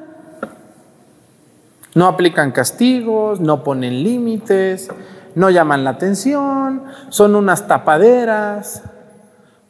No 1.96 2.08
aplican 2.08 2.52
castigos, 2.52 3.40
no 3.40 3.64
ponen 3.64 4.04
límites, 4.04 4.90
no 5.36 5.50
llaman 5.50 5.84
la 5.84 5.92
atención, 5.92 6.84
son 7.10 7.36
unas 7.36 7.68
tapaderas. 7.68 8.84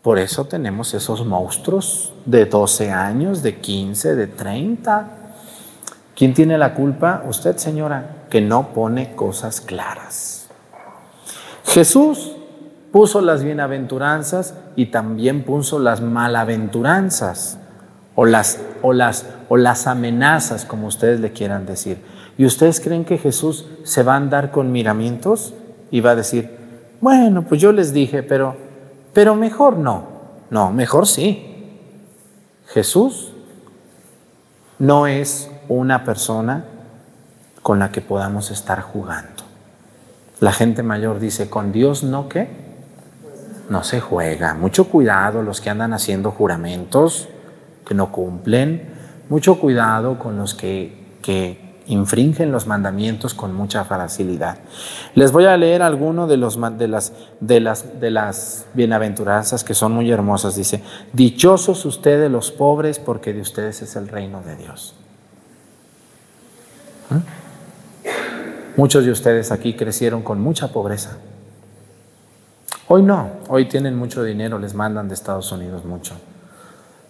Por 0.02 0.18
eso 0.18 0.46
tenemos 0.46 0.94
esos 0.94 1.26
monstruos 1.26 2.14
de 2.26 2.46
12 2.46 2.92
años, 2.92 3.44
de 3.44 3.58
15, 3.58 4.16
de 4.16 4.28
30. 4.28 5.08
¿Quién 6.16 6.34
tiene 6.34 6.58
la 6.58 6.74
culpa? 6.74 7.24
Usted, 7.28 7.58
señora, 7.58 8.26
que 8.30 8.40
no 8.40 8.70
pone 8.70 9.14
cosas 9.16 9.60
claras. 9.60 10.48
Jesús 11.66 12.32
puso 12.94 13.20
las 13.22 13.44
bienaventuranzas 13.44 14.56
y 14.78 14.88
también 14.88 15.44
puso 15.44 15.80
las 15.80 16.02
malaventuranzas 16.02 17.58
o 18.16 18.26
las, 18.26 18.60
o 18.82 18.94
las, 18.94 19.26
o 19.50 19.58
las 19.58 19.86
amenazas, 19.86 20.64
como 20.64 20.88
ustedes 20.88 21.20
le 21.20 21.34
quieran 21.34 21.66
decir. 21.66 22.02
¿Y 22.38 22.46
ustedes 22.46 22.80
creen 22.80 23.04
que 23.04 23.18
Jesús 23.18 23.66
se 23.84 24.04
va 24.04 24.14
a 24.14 24.18
andar 24.18 24.52
con 24.52 24.72
miramientos 24.72 25.54
y 25.92 26.00
va 26.00 26.12
a 26.12 26.16
decir, 26.16 26.58
bueno, 27.02 27.44
pues 27.44 27.60
yo 27.60 27.74
les 27.74 27.92
dije, 27.92 28.24
pero 28.24 28.69
pero 29.14 29.36
mejor 29.36 29.78
no. 29.78 30.20
No, 30.50 30.72
mejor 30.72 31.08
sí. 31.08 31.46
Jesús 32.68 33.34
no 34.80 35.08
es 35.08 35.50
una 35.68 36.04
persona 36.04 36.66
con 37.62 37.80
la 37.80 37.92
que 37.92 38.02
podamos 38.02 38.52
estar 38.52 38.82
jugando. 38.82 39.44
La 40.40 40.54
gente 40.54 40.84
mayor 40.84 41.20
dice, 41.20 41.50
con 41.50 41.72
Dios 41.72 42.04
no 42.04 42.30
qué. 42.30 42.48
no 43.70 43.84
se 43.84 44.00
juega. 44.00 44.56
Mucho 44.56 44.86
cuidado 44.86 45.44
los 45.44 45.62
que 45.62 45.70
andan 45.70 45.94
haciendo 45.94 46.32
juramentos 46.32 47.30
que 47.86 47.94
no 47.94 48.12
cumplen. 48.12 48.90
Mucho 49.30 49.60
cuidado 49.60 50.18
con 50.18 50.38
los 50.38 50.56
que, 50.56 51.18
que 51.22 51.69
infringen 51.90 52.52
los 52.52 52.68
mandamientos 52.68 53.34
con 53.34 53.54
mucha 53.54 53.84
facilidad. 53.84 54.60
Les 55.16 55.32
voy 55.32 55.46
a 55.46 55.58
leer 55.58 55.82
alguno 55.82 56.28
de, 56.28 56.38
los, 56.38 56.58
de, 56.78 56.88
las, 56.88 57.14
de, 57.40 57.60
las, 57.60 58.00
de 58.00 58.12
las 58.12 58.66
bienaventuranzas 58.74 59.64
que 59.64 59.74
son 59.74 59.92
muy 59.92 60.10
hermosas. 60.10 60.56
Dice, 60.56 60.82
dichosos 61.14 61.86
ustedes 61.86 62.32
los 62.32 62.52
pobres 62.52 63.00
porque 63.00 63.34
de 63.34 63.42
ustedes 63.42 63.82
es 63.82 63.96
el 63.96 64.08
reino 64.08 64.42
de 64.42 64.56
Dios. 64.56 64.96
¿Eh? 67.12 68.10
Muchos 68.78 69.04
de 69.04 69.12
ustedes 69.12 69.52
aquí 69.52 69.74
crecieron 69.74 70.22
con 70.22 70.40
mucha 70.40 70.70
pobreza. 70.70 71.18
Hoy 72.88 73.04
no, 73.04 73.32
hoy 73.50 73.66
tienen 73.66 73.96
mucho 73.96 74.24
dinero, 74.24 74.58
les 74.58 74.74
mandan 74.74 75.08
de 75.08 75.16
Estados 75.16 75.52
Unidos 75.52 75.86
mucho. 75.86 76.16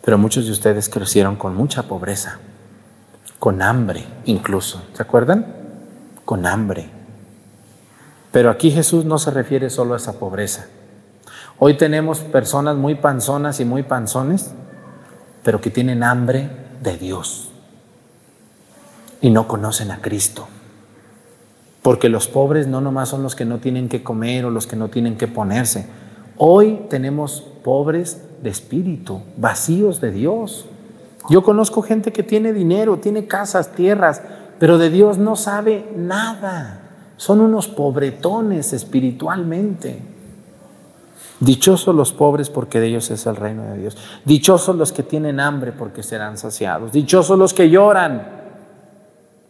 Pero 0.04 0.18
muchos 0.18 0.46
de 0.46 0.52
ustedes 0.52 0.90
crecieron 0.90 1.36
con 1.36 1.56
mucha 1.56 1.84
pobreza, 1.84 2.40
con 3.40 3.62
hambre 3.62 4.06
incluso. 4.26 4.84
¿Se 4.94 5.02
acuerdan? 5.02 5.46
Con 6.26 6.46
hambre. 6.46 6.90
Pero 8.32 8.52
aquí 8.52 8.70
Jesús 8.70 9.06
no 9.06 9.18
se 9.18 9.32
refiere 9.32 9.70
solo 9.70 9.96
a 9.96 9.98
esa 9.98 10.20
pobreza. 10.20 10.68
Hoy 11.58 11.76
tenemos 11.76 12.20
personas 12.20 12.76
muy 12.76 12.96
panzonas 12.96 13.60
y 13.60 13.66
muy 13.66 13.84
panzones, 13.84 14.52
pero 15.44 15.60
que 15.60 15.72
tienen 15.72 16.04
hambre 16.04 16.50
de 16.82 16.98
Dios 16.98 17.50
y 19.22 19.30
no 19.30 19.48
conocen 19.48 19.92
a 19.92 20.00
Cristo. 20.02 20.48
Porque 21.82 22.10
los 22.10 22.28
pobres 22.28 22.68
no 22.68 22.82
nomás 22.82 23.10
son 23.10 23.24
los 23.24 23.36
que 23.36 23.46
no 23.46 23.60
tienen 23.60 23.90
que 23.90 24.04
comer 24.04 24.46
o 24.46 24.52
los 24.52 24.68
que 24.68 24.76
no 24.76 24.90
tienen 24.90 25.18
que 25.18 25.28
ponerse. 25.28 25.88
Hoy 26.38 26.86
tenemos 26.90 27.42
pobres 27.64 28.22
de 28.42 28.50
espíritu, 28.50 29.22
vacíos 29.38 30.00
de 30.02 30.12
Dios. 30.12 30.66
Yo 31.30 31.44
conozco 31.44 31.82
gente 31.82 32.12
que 32.12 32.24
tiene 32.24 32.54
dinero, 32.54 32.98
tiene 32.98 33.28
casas, 33.28 33.72
tierras, 33.74 34.22
pero 34.58 34.78
de 34.78 34.90
Dios 34.90 35.18
no 35.18 35.36
sabe 35.36 35.92
nada. 35.96 36.82
Son 37.18 37.40
unos 37.40 37.68
pobretones 37.68 38.74
espiritualmente. 38.74 40.02
Dichosos 41.40 41.96
los 41.96 42.12
pobres 42.12 42.50
porque 42.50 42.80
de 42.80 42.88
ellos 42.88 43.12
es 43.12 43.26
el 43.26 43.36
reino 43.36 43.64
de 43.64 43.78
Dios. 43.78 43.98
Dichosos 44.26 44.76
los 44.76 44.92
que 44.92 45.04
tienen 45.04 45.40
hambre 45.40 45.72
porque 45.72 46.04
serán 46.04 46.38
saciados. 46.38 46.92
Dichosos 46.92 47.38
los 47.38 47.54
que 47.54 47.70
lloran 47.70 48.28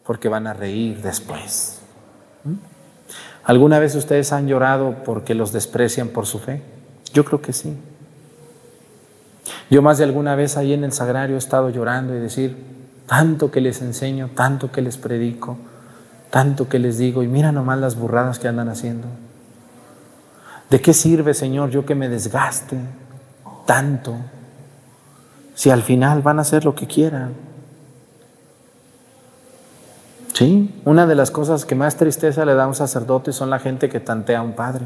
porque 0.05 0.29
van 0.29 0.47
a 0.47 0.53
reír 0.53 1.01
después. 1.01 1.79
¿Alguna 3.43 3.79
vez 3.79 3.95
ustedes 3.95 4.31
han 4.33 4.47
llorado 4.47 4.97
porque 5.05 5.33
los 5.33 5.51
desprecian 5.51 6.09
por 6.09 6.25
su 6.25 6.39
fe? 6.39 6.61
Yo 7.13 7.25
creo 7.25 7.41
que 7.41 7.53
sí. 7.53 7.75
Yo 9.69 9.81
más 9.81 9.97
de 9.97 10.03
alguna 10.03 10.35
vez 10.35 10.57
ahí 10.57 10.73
en 10.73 10.83
el 10.83 10.91
sagrario 10.91 11.35
he 11.35 11.39
estado 11.39 11.69
llorando 11.69 12.15
y 12.15 12.19
decir, 12.19 12.57
tanto 13.05 13.51
que 13.51 13.61
les 13.61 13.81
enseño, 13.81 14.29
tanto 14.35 14.71
que 14.71 14.81
les 14.81 14.97
predico, 14.97 15.57
tanto 16.31 16.67
que 16.67 16.79
les 16.79 16.97
digo, 16.97 17.23
y 17.23 17.27
mira 17.27 17.51
nomás 17.51 17.79
las 17.79 17.95
burradas 17.95 18.39
que 18.39 18.47
andan 18.47 18.69
haciendo. 18.69 19.07
¿De 20.69 20.81
qué 20.81 20.93
sirve, 20.93 21.33
Señor, 21.33 21.69
yo 21.69 21.85
que 21.85 21.95
me 21.95 22.09
desgaste 22.09 22.77
tanto 23.65 24.15
si 25.55 25.69
al 25.69 25.81
final 25.81 26.21
van 26.21 26.39
a 26.39 26.41
hacer 26.41 26.65
lo 26.65 26.75
que 26.75 26.87
quieran? 26.87 27.33
Sí, 30.33 30.79
una 30.85 31.05
de 31.05 31.15
las 31.15 31.31
cosas 31.31 31.65
que 31.65 31.75
más 31.75 31.97
tristeza 31.97 32.45
le 32.45 32.53
da 32.53 32.63
a 32.63 32.67
un 32.67 32.75
sacerdote 32.75 33.33
son 33.33 33.49
la 33.49 33.59
gente 33.59 33.89
que 33.89 33.99
tantea 33.99 34.39
a 34.39 34.43
un 34.43 34.53
padre. 34.53 34.85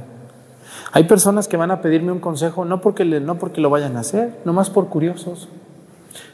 Hay 0.94 1.06
personas 1.06 1.48
que 1.48 1.58
van 1.58 1.72
a 1.72 1.82
pedirme 1.82 2.12
un 2.12 2.20
consejo 2.20 2.64
no 2.64 2.80
porque, 2.80 3.04
no 3.04 3.36
porque 3.36 3.60
lo 3.60 3.70
vayan 3.70 3.98
a 3.98 4.02
hacer, 4.02 4.40
nomás 4.46 4.70
por 4.70 4.88
curiosos. 4.88 5.50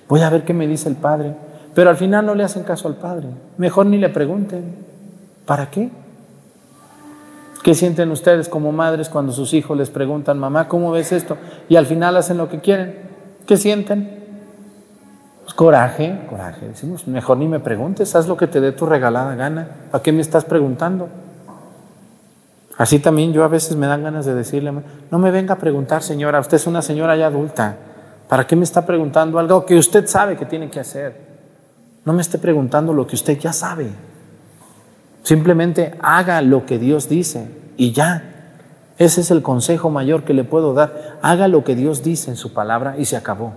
Voy 0.08 0.22
a 0.22 0.30
ver 0.30 0.43
qué 0.43 0.54
me 0.54 0.67
dice 0.67 0.89
el 0.89 0.95
padre. 0.95 1.34
Pero 1.74 1.89
al 1.89 1.98
final 1.98 2.26
no 2.26 2.36
le 2.36 2.43
hacen 2.43 2.63
caso 2.63 2.88
al 2.88 2.95
padre. 2.95 3.28
Mejor 3.58 3.86
ni 3.86 3.98
le 3.98 4.10
pregunten. 4.10 4.76
¿Para 5.45 5.72
qué? 5.72 5.89
¿Qué 7.63 7.74
sienten 7.74 8.12
ustedes 8.12 8.50
como 8.50 8.72
madres 8.72 9.10
cuando 9.10 9.32
sus 9.32 9.54
hijos 9.54 9.78
les 9.78 9.89
preguntan, 9.89 10.38
mamá, 10.38 10.67
¿cómo 10.67 10.91
ves 10.91 11.12
esto? 11.12 11.38
Y 11.67 11.76
al 11.78 11.86
final 11.86 12.17
hacen 12.17 12.38
lo 12.38 12.50
que 12.50 12.60
quieren. 12.60 12.95
¿Qué 13.48 13.58
sienten? 13.58 14.19
coraje, 15.60 16.17
coraje. 16.30 16.69
Decimos, 16.69 17.06
mejor 17.06 17.36
ni 17.36 17.45
me 17.45 17.60
preguntes, 17.60 18.15
haz 18.15 18.30
lo 18.30 18.38
que 18.38 18.48
te 18.48 18.62
dé 18.62 18.72
tu 18.72 18.86
regalada 18.86 19.36
gana. 19.36 19.67
¿Para 19.91 20.02
qué 20.02 20.13
me 20.13 20.22
estás 20.22 20.45
preguntando? 20.45 21.10
Así 22.80 23.00
también 23.00 23.34
yo 23.34 23.44
a 23.44 23.50
veces 23.50 23.76
me 23.76 23.88
dan 23.88 24.04
ganas 24.04 24.26
de 24.26 24.34
decirle, 24.34 24.72
no 25.12 25.20
me 25.20 25.32
venga 25.32 25.56
a 25.56 25.58
preguntar, 25.58 26.02
señora, 26.02 26.39
usted 26.39 26.56
es 26.56 26.65
una 26.65 26.82
señora 26.82 27.18
ya 27.18 27.28
adulta. 27.28 27.76
¿Para 28.30 28.48
qué 28.48 28.56
me 28.56 28.63
está 28.63 28.86
preguntando 28.86 29.38
algo 29.38 29.65
que 29.65 29.78
usted 29.78 30.08
sabe 30.08 30.38
que 30.38 30.46
tiene 30.46 30.70
que 30.70 30.80
hacer? 30.80 31.13
No 32.06 32.13
me 32.13 32.22
esté 32.22 32.38
preguntando 32.38 32.94
lo 32.94 33.06
que 33.06 33.15
usted 33.15 33.38
ya 33.38 33.52
sabe. 33.52 33.89
Simplemente 35.24 35.96
haga 36.02 36.42
lo 36.42 36.65
que 36.65 36.80
Dios 36.80 37.10
dice 37.10 37.50
y 37.76 37.92
ya. 37.92 38.56
Ese 38.98 39.20
es 39.20 39.32
el 39.32 39.42
consejo 39.42 39.89
mayor 39.89 40.24
que 40.24 40.34
le 40.34 40.46
puedo 40.46 40.74
dar. 40.74 41.18
Haga 41.22 41.50
lo 41.50 41.65
que 41.65 41.76
Dios 41.76 42.02
dice 42.02 42.32
en 42.32 42.38
su 42.38 42.54
palabra 42.54 42.96
y 42.98 43.04
se 43.04 43.18
acabó. 43.18 43.52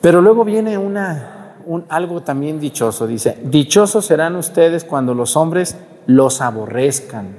Pero 0.00 0.20
luego 0.20 0.44
viene 0.44 0.78
una, 0.78 1.54
un, 1.64 1.84
algo 1.90 2.22
también 2.22 2.58
dichoso, 2.58 3.06
dice, 3.06 3.38
dichosos 3.44 4.04
serán 4.04 4.34
ustedes 4.34 4.82
cuando 4.82 5.14
los 5.14 5.36
hombres 5.36 5.76
los 6.14 6.40
aborrezcan 6.40 7.36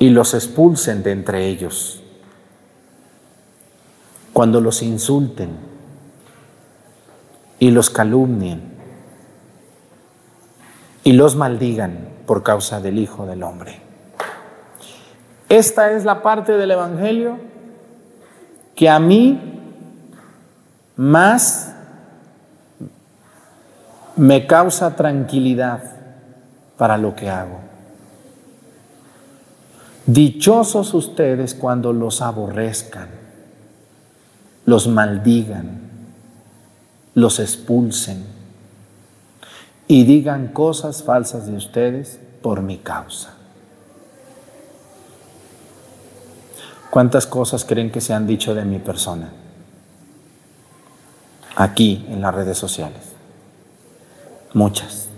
y 0.00 0.10
los 0.10 0.34
expulsen 0.34 1.04
de 1.04 1.12
entre 1.12 1.46
ellos, 1.46 2.02
cuando 4.32 4.60
los 4.60 4.82
insulten 4.82 5.50
y 7.60 7.70
los 7.70 7.88
calumnien 7.88 8.74
y 11.04 11.12
los 11.12 11.36
maldigan 11.36 12.08
por 12.26 12.42
causa 12.42 12.80
del 12.80 12.98
Hijo 12.98 13.24
del 13.24 13.44
Hombre. 13.44 13.80
Esta 15.48 15.92
es 15.92 16.04
la 16.04 16.22
parte 16.22 16.56
del 16.56 16.72
Evangelio 16.72 17.38
que 18.74 18.88
a 18.88 18.98
mí 18.98 19.40
más 20.96 21.75
me 24.16 24.46
causa 24.46 24.96
tranquilidad 24.96 25.82
para 26.76 26.96
lo 26.96 27.14
que 27.14 27.28
hago. 27.28 27.60
Dichosos 30.06 30.94
ustedes 30.94 31.54
cuando 31.54 31.92
los 31.92 32.22
aborrezcan, 32.22 33.08
los 34.64 34.86
maldigan, 34.86 35.80
los 37.14 37.40
expulsen 37.40 38.24
y 39.88 40.04
digan 40.04 40.48
cosas 40.48 41.02
falsas 41.02 41.46
de 41.46 41.56
ustedes 41.56 42.20
por 42.40 42.62
mi 42.62 42.78
causa. 42.78 43.34
¿Cuántas 46.90 47.26
cosas 47.26 47.64
creen 47.64 47.90
que 47.90 48.00
se 48.00 48.14
han 48.14 48.26
dicho 48.26 48.54
de 48.54 48.64
mi 48.64 48.78
persona? 48.78 49.30
Aquí 51.56 52.06
en 52.08 52.20
las 52.20 52.34
redes 52.34 52.56
sociales. 52.56 53.15
Muchas. 54.56 55.10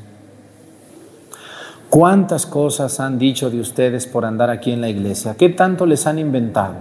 ¿Cuántas 1.88 2.44
cosas 2.44 2.98
han 2.98 3.20
dicho 3.20 3.50
de 3.50 3.60
ustedes 3.60 4.04
por 4.08 4.24
andar 4.24 4.50
aquí 4.50 4.72
en 4.72 4.80
la 4.80 4.88
iglesia? 4.88 5.36
¿Qué 5.38 5.48
tanto 5.48 5.86
les 5.86 6.08
han 6.08 6.18
inventado? 6.18 6.74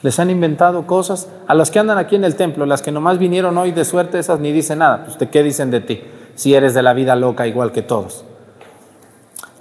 Les 0.00 0.20
han 0.20 0.30
inventado 0.30 0.86
cosas 0.86 1.28
a 1.48 1.54
las 1.54 1.72
que 1.72 1.80
andan 1.80 1.98
aquí 1.98 2.14
en 2.14 2.22
el 2.22 2.36
templo, 2.36 2.66
las 2.66 2.82
que 2.82 2.92
nomás 2.92 3.18
vinieron 3.18 3.58
hoy 3.58 3.72
de 3.72 3.84
suerte, 3.84 4.20
esas 4.20 4.38
ni 4.38 4.52
dicen 4.52 4.78
nada. 4.78 5.06
Pues, 5.06 5.18
¿de 5.18 5.28
qué 5.28 5.42
dicen 5.42 5.72
de 5.72 5.80
ti? 5.80 6.04
Si 6.36 6.54
eres 6.54 6.72
de 6.72 6.84
la 6.84 6.92
vida 6.92 7.16
loca 7.16 7.48
igual 7.48 7.72
que 7.72 7.82
todos. 7.82 8.24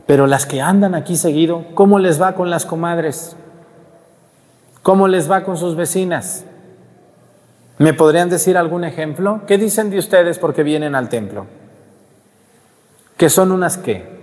Pero 0.06 0.28
las 0.28 0.46
que 0.46 0.62
andan 0.62 0.94
aquí 0.94 1.16
seguido, 1.16 1.66
¿cómo 1.74 1.98
les 1.98 2.22
va 2.22 2.36
con 2.36 2.52
las 2.52 2.68
comadres? 2.68 3.36
¿Cómo 4.84 5.08
les 5.08 5.30
va 5.30 5.44
con 5.44 5.58
sus 5.58 5.76
vecinas? 5.76 6.46
¿Me 7.80 7.96
podrían 7.96 8.30
decir 8.30 8.60
algún 8.60 8.84
ejemplo? 8.84 9.42
¿Qué 9.48 9.58
dicen 9.58 9.90
de 9.90 9.98
ustedes 9.98 10.38
porque 10.38 10.62
vienen 10.62 10.94
al 10.94 11.10
templo? 11.10 11.48
¿Que 13.18 13.30
son 13.30 13.52
unas 13.52 13.78
qué? 13.78 14.20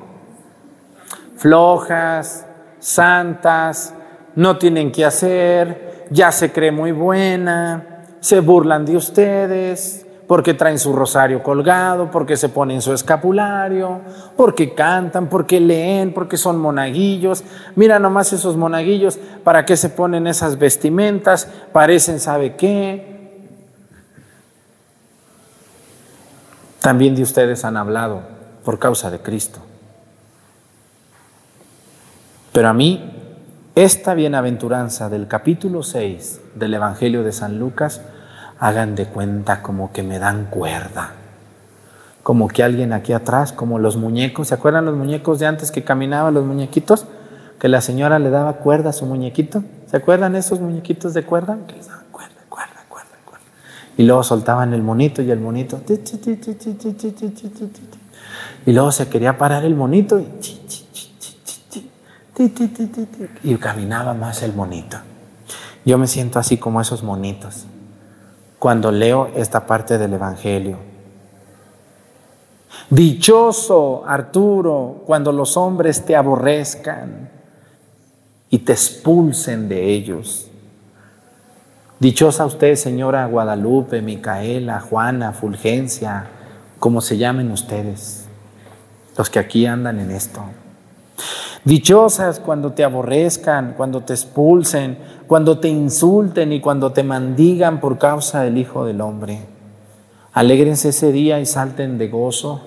Flojas, 1.37 2.47
santas, 2.79 3.95
no 4.35 4.59
tienen 4.59 4.93
que 4.93 5.05
hacer, 5.05 6.07
ya 6.11 6.31
se 6.31 6.53
cree 6.53 6.73
muy 6.73 6.93
buena, 6.93 8.05
se 8.21 8.41
burlan 8.41 8.85
de 8.85 8.97
ustedes, 8.97 10.07
porque 10.27 10.55
traen 10.55 10.79
su 10.79 10.93
rosario 10.93 11.43
colgado, 11.43 12.11
porque 12.11 12.37
se 12.37 12.49
ponen 12.49 12.81
su 12.83 12.93
escapulario, 12.93 14.01
porque 14.37 14.75
cantan, 14.75 15.29
porque 15.29 15.59
leen, 15.59 16.13
porque 16.13 16.37
son 16.37 16.59
monaguillos. 16.59 17.45
Mira 17.75 17.99
nomás 17.99 18.33
esos 18.33 18.57
monaguillos, 18.57 19.19
¿para 19.43 19.65
qué 19.65 19.77
se 19.77 19.89
ponen 19.89 20.27
esas 20.27 20.59
vestimentas? 20.59 21.49
Parecen, 21.73 22.21
¿sabe 22.21 22.57
qué? 22.57 23.11
También 26.81 27.15
de 27.15 27.23
ustedes 27.23 27.65
han 27.65 27.77
hablado 27.77 28.32
por 28.65 28.79
causa 28.79 29.11
de 29.11 29.21
Cristo. 29.21 29.61
Pero 32.53 32.69
a 32.69 32.75
mí, 32.75 33.03
esta 33.75 34.15
bienaventuranza 34.15 35.09
del 35.09 35.27
capítulo 35.27 35.83
6 35.83 36.41
del 36.55 36.75
Evangelio 36.75 37.23
de 37.25 37.33
San 37.33 37.59
Lucas, 37.59 38.03
hagan 38.59 38.95
de 38.95 39.07
cuenta 39.07 39.63
como 39.63 39.91
que 39.91 40.03
me 40.03 40.19
dan 40.19 40.47
cuerda. 40.47 41.13
Como 42.23 42.47
que 42.47 42.63
alguien 42.63 42.93
aquí 42.93 43.13
atrás, 43.13 43.53
como 43.53 43.79
los 43.79 43.97
muñecos, 43.97 44.49
¿se 44.49 44.55
acuerdan 44.55 44.85
los 44.85 44.95
muñecos 44.95 45.39
de 45.41 45.47
antes 45.47 45.73
que 45.73 45.83
caminaban 45.83 46.35
los 46.35 46.45
muñequitos? 46.45 47.07
Que 47.59 47.69
la 47.69 47.81
señora 47.81 48.19
le 48.19 48.31
daba 48.31 48.55
cuerda 48.55 48.91
a 48.91 48.93
su 48.93 49.07
muñequito. 49.07 49.65
¿Se 49.91 49.97
acuerdan 49.97 50.37
esos 50.37 50.61
muñequitos 50.61 51.15
de 51.15 51.25
cuerda? 51.25 51.59
Que 51.67 51.75
les 51.75 51.89
daban 51.89 52.05
cuerda, 52.13 52.35
cuerda, 52.49 52.85
cuerda, 52.89 53.17
cuerda. 53.25 53.45
Y 53.97 54.05
luego 54.05 54.23
soltaban 54.23 54.75
el 54.75 54.83
monito 54.83 55.23
y 55.23 55.31
el 55.31 55.41
monito. 55.41 55.81
Y 58.67 58.73
luego 58.73 58.93
se 58.93 59.09
quería 59.09 59.39
parar 59.39 59.65
el 59.65 59.75
monito 59.75 60.19
y 60.19 60.27
y 63.45 63.57
caminaba 63.57 64.15
más 64.15 64.43
el 64.43 64.53
monito. 64.53 64.99
Yo 65.85 65.99
me 65.99 66.07
siento 66.07 66.39
así 66.39 66.57
como 66.57 66.81
esos 66.81 67.03
monitos 67.03 67.67
cuando 68.59 68.93
leo 68.93 69.29
esta 69.35 69.67
parte 69.67 69.99
del 69.99 70.13
Evangelio. 70.15 70.79
Dichoso, 72.89 74.05
Arturo, 74.07 75.03
cuando 75.05 75.33
los 75.33 75.57
hombres 75.57 76.05
te 76.05 76.15
aborrezcan 76.15 77.29
y 78.51 78.59
te 78.59 78.73
expulsen 78.73 79.69
de 79.69 79.91
ellos. 79.91 80.49
Dichosa 81.99 82.45
usted, 82.47 82.77
señora 82.77 83.27
Guadalupe, 83.27 84.01
Micaela, 84.03 84.81
Juana, 84.81 85.33
Fulgencia, 85.33 86.27
como 86.79 87.01
se 87.01 87.17
llamen 87.17 87.51
ustedes, 87.51 88.22
los 89.17 89.31
que 89.31 89.39
aquí 89.39 89.67
andan 89.67 90.01
en 90.01 90.11
esto. 90.11 90.43
Dichosas 91.65 92.41
cuando 92.41 92.73
te 92.73 92.83
aborrezcan, 92.83 93.75
cuando 93.77 94.03
te 94.03 94.15
expulsen, 94.15 94.99
cuando 95.27 95.59
te 95.59 95.69
insulten 95.69 96.53
y 96.53 96.61
cuando 96.61 96.93
te 96.93 97.05
mandigan 97.05 97.81
por 97.81 97.99
causa 97.99 98.43
del 98.43 98.59
Hijo 98.59 98.85
del 98.85 99.01
Hombre. 99.01 99.41
Alégrense 100.33 100.89
ese 100.89 101.13
día 101.13 101.39
y 101.41 101.47
salten 101.47 101.99
de 101.99 102.09
gozo, 102.09 102.63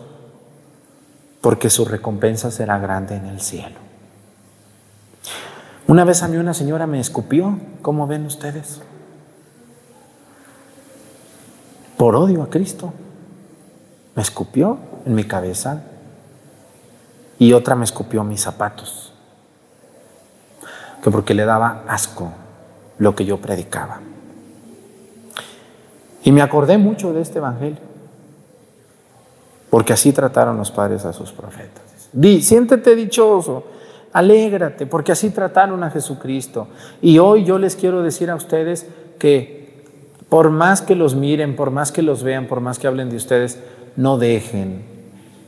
porque 1.41 1.69
su 1.69 1.83
recompensa 1.83 2.51
será 2.51 2.79
grande 2.79 3.15
en 3.15 3.25
el 3.25 3.41
cielo. 3.41 3.85
Una 5.87 6.03
vez 6.03 6.23
a 6.23 6.27
mí 6.27 6.37
una 6.37 6.53
señora 6.53 6.87
me 6.87 6.99
escupió, 6.99 7.59
¿cómo 7.81 8.07
ven 8.07 8.25
ustedes? 8.25 8.81
Por 11.97 12.15
odio 12.15 12.43
a 12.43 12.49
Cristo. 12.49 12.93
Me 14.15 14.21
escupió 14.21 14.77
en 15.05 15.13
mi 15.13 15.25
cabeza, 15.25 15.83
y 17.37 17.53
otra 17.53 17.75
me 17.75 17.83
escupió 17.83 18.23
mis 18.23 18.41
zapatos, 18.41 19.13
que 21.03 21.11
porque 21.11 21.33
le 21.33 21.45
daba 21.45 21.83
asco 21.87 22.31
lo 22.97 23.15
que 23.15 23.25
yo 23.25 23.37
predicaba. 23.37 23.99
Y 26.23 26.31
me 26.31 26.41
acordé 26.41 26.77
mucho 26.77 27.13
de 27.13 27.21
este 27.21 27.39
Evangelio, 27.39 27.77
porque 29.69 29.93
así 29.93 30.11
trataron 30.13 30.57
los 30.57 30.71
padres 30.71 31.05
a 31.05 31.13
sus 31.13 31.31
profetas. 31.31 31.83
Di, 32.13 32.41
siéntete 32.41 32.95
dichoso, 32.95 33.65
alégrate, 34.13 34.85
porque 34.85 35.11
así 35.11 35.29
trataron 35.29 35.83
a 35.83 35.91
Jesucristo. 35.91 36.69
Y 37.01 37.19
hoy 37.19 37.43
yo 37.43 37.59
les 37.59 37.75
quiero 37.75 38.01
decir 38.01 38.31
a 38.31 38.35
ustedes 38.35 38.87
que 39.19 39.83
por 40.29 40.49
más 40.49 40.81
que 40.81 40.95
los 40.95 41.15
miren, 41.15 41.55
por 41.55 41.69
más 41.69 41.91
que 41.91 42.01
los 42.01 42.23
vean, 42.23 42.47
por 42.47 42.61
más 42.61 42.79
que 42.79 42.87
hablen 42.87 43.09
de 43.09 43.17
ustedes, 43.17 43.59
no 43.97 44.17
dejen 44.17 44.83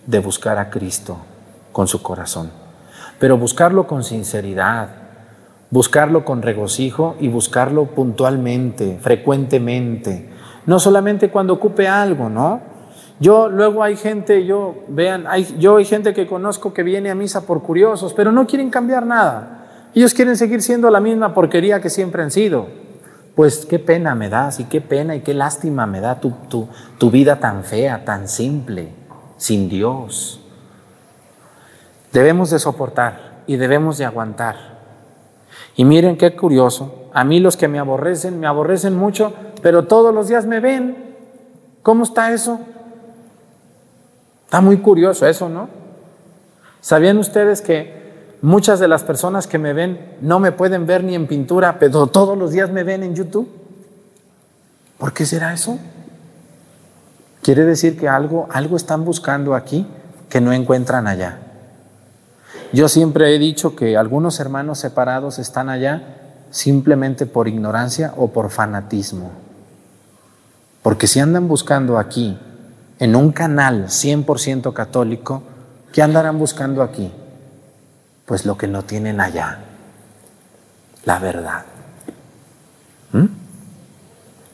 de 0.06 0.20
buscar 0.20 0.58
a 0.58 0.70
Cristo 0.70 1.18
con 1.78 1.88
su 1.88 2.02
corazón. 2.02 2.50
Pero 3.20 3.38
buscarlo 3.38 3.86
con 3.86 4.04
sinceridad, 4.04 4.90
buscarlo 5.70 6.26
con 6.26 6.42
regocijo 6.42 7.16
y 7.20 7.28
buscarlo 7.28 7.86
puntualmente, 7.86 8.98
frecuentemente. 9.00 10.28
No 10.66 10.80
solamente 10.80 11.30
cuando 11.30 11.54
ocupe 11.54 11.88
algo, 11.88 12.30
¿no? 12.30 12.62
Yo 13.20 13.48
luego 13.48 13.84
hay 13.84 13.96
gente, 13.96 14.44
yo 14.44 14.86
vean, 14.88 15.28
yo 15.60 15.78
hay 15.78 15.86
gente 15.86 16.16
que 16.16 16.26
conozco 16.26 16.74
que 16.74 16.82
viene 16.82 17.12
a 17.12 17.16
misa 17.16 17.46
por 17.46 17.62
curiosos, 17.62 18.12
pero 18.16 18.32
no 18.32 18.48
quieren 18.48 18.72
cambiar 18.72 19.06
nada. 19.06 19.90
Ellos 19.94 20.16
quieren 20.16 20.36
seguir 20.36 20.64
siendo 20.64 20.90
la 20.90 21.00
misma 21.00 21.36
porquería 21.36 21.80
que 21.80 21.92
siempre 21.92 22.24
han 22.24 22.32
sido. 22.32 22.70
Pues 23.36 23.68
qué 23.68 23.78
pena 23.78 24.16
me 24.16 24.30
das 24.30 24.60
y 24.60 24.64
qué 24.64 24.82
pena 24.82 25.16
y 25.16 25.20
qué 25.20 25.36
lástima 25.36 25.86
me 25.86 26.02
da 26.02 26.20
tu, 26.20 26.32
tu, 26.50 26.70
tu 26.98 27.12
vida 27.12 27.40
tan 27.40 27.64
fea, 27.64 28.04
tan 28.04 28.28
simple, 28.28 28.90
sin 29.38 29.70
Dios. 29.70 30.37
Debemos 32.12 32.50
de 32.50 32.60
soportar 32.60 33.44
y 33.48 33.58
debemos 33.58 33.98
de 33.98 34.06
aguantar. 34.06 34.78
Y 35.76 35.86
miren 35.86 36.18
qué 36.18 36.36
curioso, 36.36 37.10
a 37.14 37.24
mí 37.24 37.40
los 37.40 37.58
que 37.58 37.68
me 37.68 37.80
aborrecen, 37.80 38.40
me 38.40 38.48
aborrecen 38.48 38.96
mucho, 38.96 39.34
pero 39.62 39.86
todos 39.86 40.14
los 40.14 40.28
días 40.28 40.46
me 40.46 40.60
ven. 40.60 41.16
¿Cómo 41.84 42.04
está 42.04 42.34
eso? 42.34 42.60
Está 44.46 44.62
muy 44.62 44.78
curioso 44.78 45.26
eso, 45.28 45.50
¿no? 45.50 45.70
¿Sabían 46.82 47.18
ustedes 47.18 47.62
que 47.62 48.36
muchas 48.42 48.80
de 48.80 48.88
las 48.88 49.04
personas 49.04 49.48
que 49.48 49.58
me 49.58 49.74
ven 49.74 50.16
no 50.22 50.40
me 50.40 50.52
pueden 50.52 50.86
ver 50.86 51.04
ni 51.04 51.16
en 51.16 51.28
pintura, 51.28 51.80
pero 51.80 52.08
todos 52.08 52.38
los 52.38 52.52
días 52.52 52.72
me 52.72 52.84
ven 52.84 53.04
en 53.04 53.16
YouTube? 53.16 53.50
¿Por 54.98 55.14
qué 55.14 55.26
será 55.26 55.54
eso? 55.54 55.78
Quiere 57.42 57.66
decir 57.66 57.98
que 57.98 58.08
algo, 58.08 58.48
algo 58.52 58.76
están 58.76 59.06
buscando 59.06 59.54
aquí 59.54 59.86
que 60.30 60.42
no 60.42 60.52
encuentran 60.52 61.08
allá. 61.08 61.40
Yo 62.74 62.90
siempre 62.90 63.34
he 63.34 63.40
dicho 63.40 63.76
que 63.76 63.96
algunos 63.96 64.40
hermanos 64.40 64.80
separados 64.80 65.40
están 65.40 65.70
allá 65.70 66.18
simplemente 66.52 67.26
por 67.26 67.48
ignorancia 67.48 68.14
o 68.18 68.30
por 68.30 68.50
fanatismo. 68.50 69.32
Porque 70.82 71.08
si 71.08 71.20
andan 71.20 71.48
buscando 71.48 71.98
aquí, 71.98 72.38
en 73.00 73.16
un 73.16 73.32
canal 73.32 73.86
100% 73.86 74.74
católico, 74.74 75.44
¿qué 75.94 76.02
andarán 76.02 76.40
buscando 76.40 76.82
aquí? 76.82 77.12
Pues 78.26 78.46
lo 78.46 78.58
que 78.58 78.68
no 78.68 78.84
tienen 78.84 79.22
allá, 79.22 79.60
la 81.06 81.20
verdad. 81.20 81.64
¿Mm? 83.12 83.26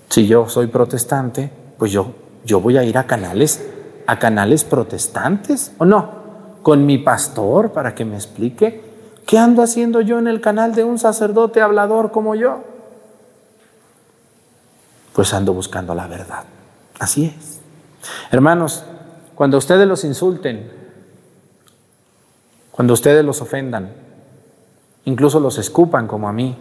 Si 0.10 0.28
yo 0.28 0.48
soy 0.50 0.68
protestante, 0.68 1.50
pues 1.78 1.92
yo, 1.92 2.14
yo 2.46 2.62
voy 2.62 2.78
a 2.78 2.84
ir 2.84 2.98
a 2.98 3.08
canales, 3.08 3.64
a 4.06 4.20
canales 4.20 4.64
protestantes, 4.64 5.72
¿o 5.80 5.86
no? 5.86 6.23
Con 6.64 6.86
mi 6.86 6.98
pastor 6.98 7.72
para 7.74 7.94
que 7.94 8.06
me 8.06 8.16
explique 8.16 8.82
qué 9.28 9.38
ando 9.38 9.62
haciendo 9.62 10.02
yo 10.02 10.18
en 10.18 10.28
el 10.28 10.42
canal 10.42 10.74
de 10.74 10.84
un 10.84 10.98
sacerdote 10.98 11.62
hablador 11.62 12.12
como 12.12 12.34
yo. 12.36 12.64
Pues 15.14 15.34
ando 15.34 15.54
buscando 15.54 15.94
la 15.94 16.08
verdad. 16.08 16.46
Así 17.00 17.26
es. 17.26 17.60
Hermanos, 18.32 18.84
cuando 19.36 19.58
ustedes 19.58 19.88
los 19.88 20.04
insulten, 20.04 20.72
cuando 22.72 22.94
ustedes 22.94 23.24
los 23.24 23.42
ofendan, 23.42 23.94
incluso 25.06 25.40
los 25.40 25.58
escupan 25.58 26.08
como 26.08 26.28
a 26.28 26.34
mí, 26.34 26.58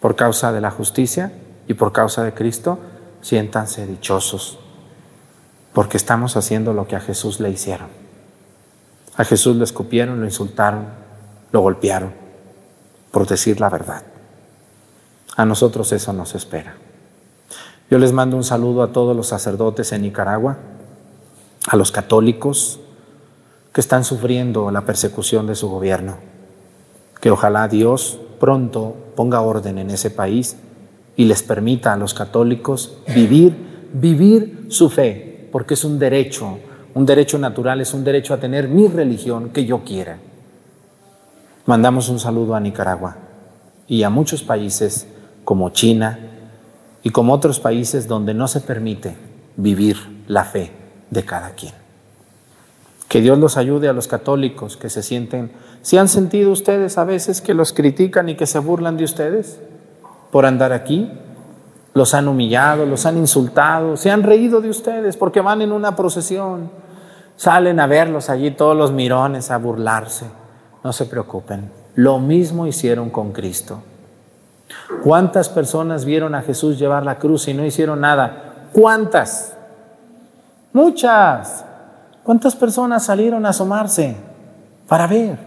por 0.00 0.16
causa 0.16 0.52
de 0.52 0.60
la 0.60 0.70
justicia 0.70 1.32
y 1.68 1.74
por 1.74 1.92
causa 1.92 2.24
de 2.24 2.32
Cristo, 2.32 2.78
siéntanse 3.20 3.86
dichosos, 3.86 4.58
porque 5.74 5.98
estamos 5.98 6.36
haciendo 6.36 6.72
lo 6.72 6.86
que 6.86 6.96
a 6.96 7.00
Jesús 7.00 7.40
le 7.40 7.50
hicieron. 7.50 7.99
A 9.16 9.24
Jesús 9.24 9.56
lo 9.56 9.64
escupieron, 9.64 10.20
lo 10.20 10.26
insultaron, 10.26 10.84
lo 11.52 11.60
golpearon 11.60 12.20
por 13.10 13.26
decir 13.26 13.60
la 13.60 13.68
verdad. 13.68 14.02
A 15.36 15.44
nosotros 15.44 15.92
eso 15.92 16.12
nos 16.12 16.34
espera. 16.34 16.74
Yo 17.90 17.98
les 17.98 18.12
mando 18.12 18.36
un 18.36 18.44
saludo 18.44 18.82
a 18.82 18.92
todos 18.92 19.16
los 19.16 19.28
sacerdotes 19.28 19.92
en 19.92 20.02
Nicaragua, 20.02 20.58
a 21.66 21.76
los 21.76 21.90
católicos 21.90 22.80
que 23.72 23.80
están 23.80 24.04
sufriendo 24.04 24.70
la 24.70 24.82
persecución 24.82 25.46
de 25.46 25.54
su 25.54 25.68
gobierno. 25.68 26.16
Que 27.20 27.30
ojalá 27.30 27.68
Dios 27.68 28.18
pronto 28.38 28.96
ponga 29.16 29.40
orden 29.40 29.78
en 29.78 29.90
ese 29.90 30.10
país 30.10 30.56
y 31.16 31.24
les 31.24 31.42
permita 31.42 31.92
a 31.92 31.96
los 31.96 32.14
católicos 32.14 32.96
vivir, 33.14 33.88
vivir 33.92 34.66
su 34.70 34.88
fe, 34.88 35.48
porque 35.52 35.74
es 35.74 35.84
un 35.84 35.98
derecho 35.98 36.58
un 36.94 37.06
derecho 37.06 37.38
natural 37.38 37.80
es 37.80 37.94
un 37.94 38.04
derecho 38.04 38.34
a 38.34 38.40
tener 38.40 38.68
mi 38.68 38.88
religión 38.88 39.50
que 39.50 39.64
yo 39.64 39.84
quiera. 39.84 40.18
Mandamos 41.66 42.08
un 42.08 42.18
saludo 42.18 42.54
a 42.54 42.60
Nicaragua 42.60 43.16
y 43.86 44.02
a 44.02 44.10
muchos 44.10 44.42
países 44.42 45.06
como 45.44 45.70
China 45.70 46.18
y 47.02 47.10
como 47.10 47.32
otros 47.32 47.60
países 47.60 48.08
donde 48.08 48.34
no 48.34 48.48
se 48.48 48.60
permite 48.60 49.14
vivir 49.56 49.96
la 50.26 50.44
fe 50.44 50.72
de 51.10 51.24
cada 51.24 51.50
quien. 51.50 51.74
Que 53.08 53.20
Dios 53.20 53.38
los 53.38 53.56
ayude 53.56 53.88
a 53.88 53.92
los 53.92 54.06
católicos 54.06 54.76
que 54.76 54.90
se 54.90 55.02
sienten, 55.02 55.50
si 55.82 55.96
han 55.96 56.08
sentido 56.08 56.52
ustedes 56.52 56.98
a 56.98 57.04
veces 57.04 57.40
que 57.40 57.54
los 57.54 57.72
critican 57.72 58.28
y 58.28 58.36
que 58.36 58.46
se 58.46 58.58
burlan 58.58 58.96
de 58.96 59.04
ustedes 59.04 59.58
por 60.30 60.46
andar 60.46 60.72
aquí, 60.72 61.10
los 61.92 62.14
han 62.14 62.28
humillado, 62.28 62.86
los 62.86 63.04
han 63.06 63.16
insultado, 63.16 63.96
se 63.96 64.10
han 64.10 64.22
reído 64.22 64.60
de 64.60 64.70
ustedes 64.70 65.16
porque 65.16 65.40
van 65.40 65.62
en 65.62 65.72
una 65.72 65.96
procesión. 65.96 66.70
Salen 67.36 67.80
a 67.80 67.86
verlos 67.86 68.30
allí 68.30 68.50
todos 68.50 68.76
los 68.76 68.92
mirones 68.92 69.50
a 69.50 69.56
burlarse. 69.56 70.26
No 70.84 70.92
se 70.92 71.06
preocupen. 71.06 71.70
Lo 71.94 72.18
mismo 72.18 72.66
hicieron 72.66 73.10
con 73.10 73.32
Cristo. 73.32 73.82
¿Cuántas 75.02 75.48
personas 75.48 76.04
vieron 76.04 76.34
a 76.34 76.42
Jesús 76.42 76.78
llevar 76.78 77.04
la 77.04 77.18
cruz 77.18 77.48
y 77.48 77.54
no 77.54 77.64
hicieron 77.64 78.00
nada? 78.00 78.68
¿Cuántas? 78.72 79.54
Muchas. 80.72 81.64
¿Cuántas 82.22 82.54
personas 82.54 83.04
salieron 83.04 83.46
a 83.46 83.48
asomarse 83.48 84.16
para 84.86 85.06
ver? 85.06 85.38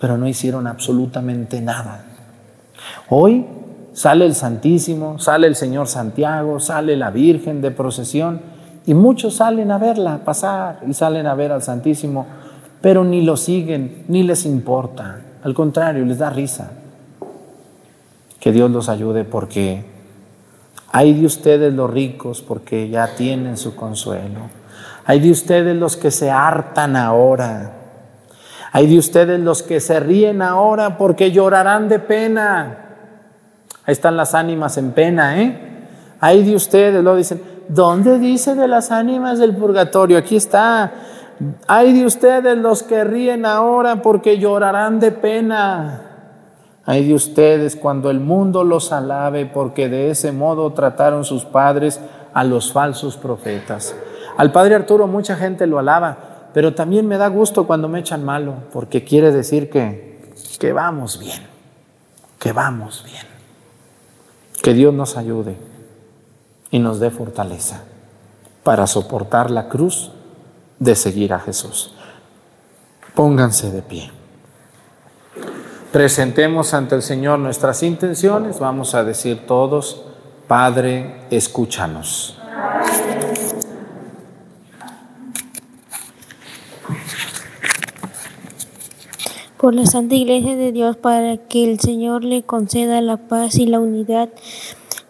Pero 0.00 0.16
no 0.16 0.28
hicieron 0.28 0.66
absolutamente 0.66 1.60
nada. 1.60 2.04
Hoy 3.08 3.46
sale 3.98 4.26
el 4.26 4.36
Santísimo, 4.36 5.18
sale 5.18 5.48
el 5.48 5.56
Señor 5.56 5.88
Santiago, 5.88 6.60
sale 6.60 6.96
la 6.96 7.10
Virgen 7.10 7.60
de 7.60 7.72
procesión 7.72 8.40
y 8.86 8.94
muchos 8.94 9.34
salen 9.34 9.72
a 9.72 9.78
verla 9.78 10.20
pasar 10.24 10.78
y 10.86 10.94
salen 10.94 11.26
a 11.26 11.34
ver 11.34 11.50
al 11.50 11.62
Santísimo, 11.62 12.24
pero 12.80 13.02
ni 13.02 13.22
lo 13.22 13.36
siguen, 13.36 14.04
ni 14.06 14.22
les 14.22 14.46
importa. 14.46 15.20
Al 15.42 15.52
contrario, 15.52 16.04
les 16.04 16.18
da 16.18 16.30
risa. 16.30 16.70
Que 18.38 18.52
Dios 18.52 18.70
los 18.70 18.88
ayude 18.88 19.24
porque 19.24 19.84
hay 20.92 21.14
de 21.14 21.26
ustedes 21.26 21.74
los 21.74 21.90
ricos 21.90 22.40
porque 22.40 22.88
ya 22.88 23.16
tienen 23.16 23.56
su 23.56 23.74
consuelo. 23.74 24.42
Hay 25.06 25.18
de 25.18 25.32
ustedes 25.32 25.74
los 25.74 25.96
que 25.96 26.12
se 26.12 26.30
hartan 26.30 26.94
ahora. 26.94 27.72
Hay 28.70 28.86
de 28.86 28.96
ustedes 28.96 29.40
los 29.40 29.64
que 29.64 29.80
se 29.80 29.98
ríen 29.98 30.40
ahora 30.40 30.98
porque 30.98 31.32
llorarán 31.32 31.88
de 31.88 31.98
pena. 31.98 32.84
Ahí 33.88 33.92
están 33.92 34.18
las 34.18 34.34
ánimas 34.34 34.76
en 34.76 34.92
pena, 34.92 35.40
¿eh? 35.40 35.58
Hay 36.20 36.44
de 36.44 36.54
ustedes, 36.54 37.02
lo 37.02 37.16
dicen, 37.16 37.40
¿dónde 37.70 38.18
dice 38.18 38.54
de 38.54 38.68
las 38.68 38.90
ánimas 38.90 39.38
del 39.38 39.56
purgatorio? 39.56 40.18
Aquí 40.18 40.36
está. 40.36 40.92
Hay 41.66 41.98
de 41.98 42.04
ustedes 42.04 42.58
los 42.58 42.82
que 42.82 43.02
ríen 43.04 43.46
ahora 43.46 44.02
porque 44.02 44.38
llorarán 44.38 45.00
de 45.00 45.10
pena. 45.10 46.02
Hay 46.84 47.08
de 47.08 47.14
ustedes 47.14 47.76
cuando 47.76 48.10
el 48.10 48.20
mundo 48.20 48.62
los 48.62 48.92
alabe 48.92 49.46
porque 49.46 49.88
de 49.88 50.10
ese 50.10 50.32
modo 50.32 50.70
trataron 50.74 51.24
sus 51.24 51.46
padres 51.46 51.98
a 52.34 52.44
los 52.44 52.70
falsos 52.70 53.16
profetas. 53.16 53.96
Al 54.36 54.52
padre 54.52 54.74
Arturo 54.74 55.06
mucha 55.06 55.34
gente 55.34 55.66
lo 55.66 55.78
alaba, 55.78 56.50
pero 56.52 56.74
también 56.74 57.08
me 57.08 57.16
da 57.16 57.28
gusto 57.28 57.66
cuando 57.66 57.88
me 57.88 58.00
echan 58.00 58.22
malo 58.22 58.52
porque 58.70 59.02
quiere 59.02 59.32
decir 59.32 59.70
que, 59.70 60.20
que 60.58 60.74
vamos 60.74 61.18
bien, 61.18 61.40
que 62.38 62.52
vamos 62.52 63.02
bien. 63.06 63.37
Que 64.62 64.74
Dios 64.74 64.92
nos 64.92 65.16
ayude 65.16 65.56
y 66.70 66.78
nos 66.78 67.00
dé 67.00 67.10
fortaleza 67.10 67.82
para 68.62 68.86
soportar 68.86 69.50
la 69.50 69.68
cruz 69.68 70.10
de 70.78 70.94
seguir 70.94 71.32
a 71.32 71.40
Jesús. 71.40 71.94
Pónganse 73.14 73.70
de 73.70 73.82
pie. 73.82 74.10
Presentemos 75.92 76.74
ante 76.74 76.94
el 76.94 77.02
Señor 77.02 77.38
nuestras 77.38 77.82
intenciones. 77.82 78.58
Vamos 78.58 78.94
a 78.94 79.04
decir 79.04 79.46
todos, 79.46 80.02
Padre, 80.46 81.22
escúchanos. 81.30 82.38
Por 89.58 89.74
la 89.74 89.86
Santa 89.86 90.14
Iglesia 90.14 90.56
de 90.56 90.72
Dios, 90.72 90.96
para 90.96 91.36
que 91.36 91.64
el 91.64 91.80
Señor 91.80 92.24
le 92.24 92.42
conceda 92.42 93.00
la 93.00 93.16
paz 93.16 93.56
y 93.56 93.66
la 93.66 93.80
unidad 93.80 94.28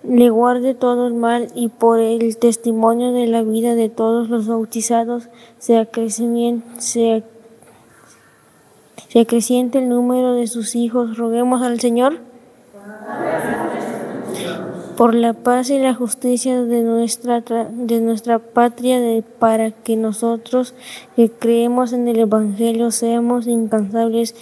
le 0.03 0.31
guarde 0.31 0.75
todo 0.75 1.07
el 1.07 1.15
mal 1.15 1.49
y 1.55 1.69
por 1.69 2.01
el 2.01 2.37
testimonio 2.39 3.13
de 3.13 3.27
la 3.27 3.43
vida 3.43 3.75
de 3.75 3.89
todos 3.89 4.29
los 4.31 4.47
bautizados 4.47 5.29
se 5.59 5.77
acreciente, 5.77 6.67
se, 6.81 7.25
se 9.09 9.21
acreciente 9.21 9.79
el 9.79 9.89
número 9.89 10.35
de 10.35 10.47
sus 10.47 10.77
hijos. 10.77 11.19
Roguemos 11.19 11.63
al 11.63 11.81
Señor 11.81 12.19
por 14.99 15.15
la 15.15 15.33
paz 15.33 15.71
y 15.71 15.79
la 15.79 15.95
justicia 15.95 16.61
de 16.61 16.83
nuestra, 16.83 17.41
de 17.41 18.01
nuestra 18.01 18.41
patria, 18.41 18.99
para 19.39 19.71
que 19.71 19.95
nosotros 19.95 20.75
que 21.15 21.31
creemos 21.31 21.93
en 21.93 22.09
el 22.09 22.19
Evangelio 22.19 22.91
seamos 22.91 23.47
incansables 23.47 24.35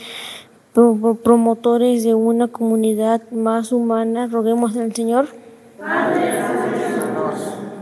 promotores 0.73 2.05
de 2.05 2.14
una 2.14 2.49
comunidad 2.49 3.21
más 3.33 3.71
humana. 3.71 4.29
Roguemos 4.29 4.75
al 4.79 4.95
Señor 4.95 5.27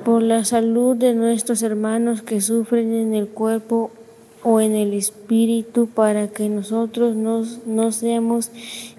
por 0.04 0.22
la 0.24 0.44
salud 0.44 0.96
de 0.96 1.14
nuestros 1.14 1.62
hermanos 1.62 2.22
que 2.22 2.40
sufren 2.40 2.92
en 2.92 3.14
el 3.14 3.28
cuerpo 3.28 3.92
o 4.44 4.60
en 4.60 4.76
el 4.76 4.92
espíritu, 4.92 5.88
para 5.88 6.28
que 6.28 6.48
nosotros 6.48 7.16
no, 7.16 7.42
no 7.66 7.90
seamos 7.90 8.50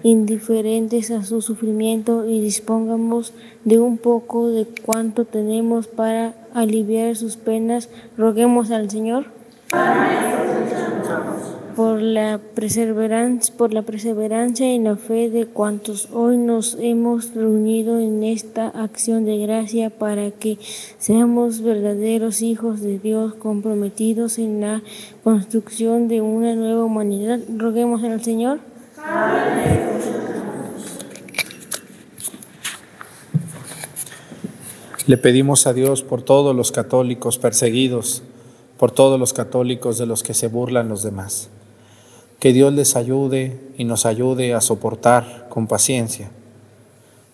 indiferentes 0.02 1.10
a 1.10 1.24
su 1.24 1.40
sufrimiento 1.40 2.28
y 2.28 2.40
dispongamos 2.40 3.32
de 3.64 3.78
un 3.78 3.96
poco 3.96 4.48
de 4.48 4.66
cuanto 4.66 5.24
tenemos 5.24 5.86
para 5.86 6.34
aliviar 6.52 7.16
sus 7.16 7.36
penas. 7.36 7.88
Roguemos 8.18 8.70
al 8.70 8.90
Señor 8.90 9.26
por 11.76 12.00
la 12.00 12.40
perseverancia, 12.54 13.54
por 13.54 13.74
la 13.74 13.82
perseverancia 13.82 14.74
y 14.74 14.78
la 14.78 14.96
fe 14.96 15.28
de 15.28 15.44
cuantos 15.44 16.08
hoy 16.10 16.38
nos 16.38 16.74
hemos 16.80 17.34
reunido 17.34 18.00
en 18.00 18.24
esta 18.24 18.68
acción 18.68 19.26
de 19.26 19.36
gracia 19.36 19.90
para 19.90 20.30
que 20.30 20.56
seamos 20.98 21.60
verdaderos 21.60 22.40
hijos 22.40 22.80
de 22.80 22.98
Dios 22.98 23.34
comprometidos 23.34 24.38
en 24.38 24.62
la 24.62 24.82
construcción 25.22 26.08
de 26.08 26.22
una 26.22 26.54
nueva 26.54 26.82
humanidad. 26.82 27.40
Roguemos 27.54 28.02
al 28.02 28.24
Señor. 28.24 28.60
Le 35.06 35.18
pedimos 35.18 35.66
a 35.66 35.74
Dios 35.74 36.02
por 36.02 36.22
todos 36.22 36.56
los 36.56 36.72
católicos 36.72 37.36
perseguidos, 37.36 38.22
por 38.78 38.92
todos 38.92 39.20
los 39.20 39.34
católicos 39.34 39.98
de 39.98 40.06
los 40.06 40.22
que 40.22 40.32
se 40.32 40.48
burlan 40.48 40.88
los 40.88 41.02
demás 41.02 41.50
que 42.38 42.52
Dios 42.52 42.72
les 42.72 42.96
ayude 42.96 43.58
y 43.76 43.84
nos 43.84 44.06
ayude 44.06 44.54
a 44.54 44.60
soportar 44.60 45.46
con 45.48 45.66
paciencia 45.66 46.30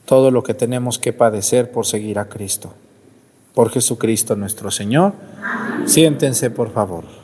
todo 0.04 0.30
lo 0.30 0.42
que 0.42 0.54
tenemos 0.54 0.98
que 0.98 1.12
padecer 1.12 1.70
por 1.70 1.86
seguir 1.86 2.18
a 2.18 2.28
Cristo. 2.28 2.72
Por 3.54 3.70
Jesucristo 3.70 4.36
nuestro 4.36 4.70
Señor. 4.70 5.12
Siéntense, 5.86 6.50
por 6.50 6.72
favor. 6.72 7.21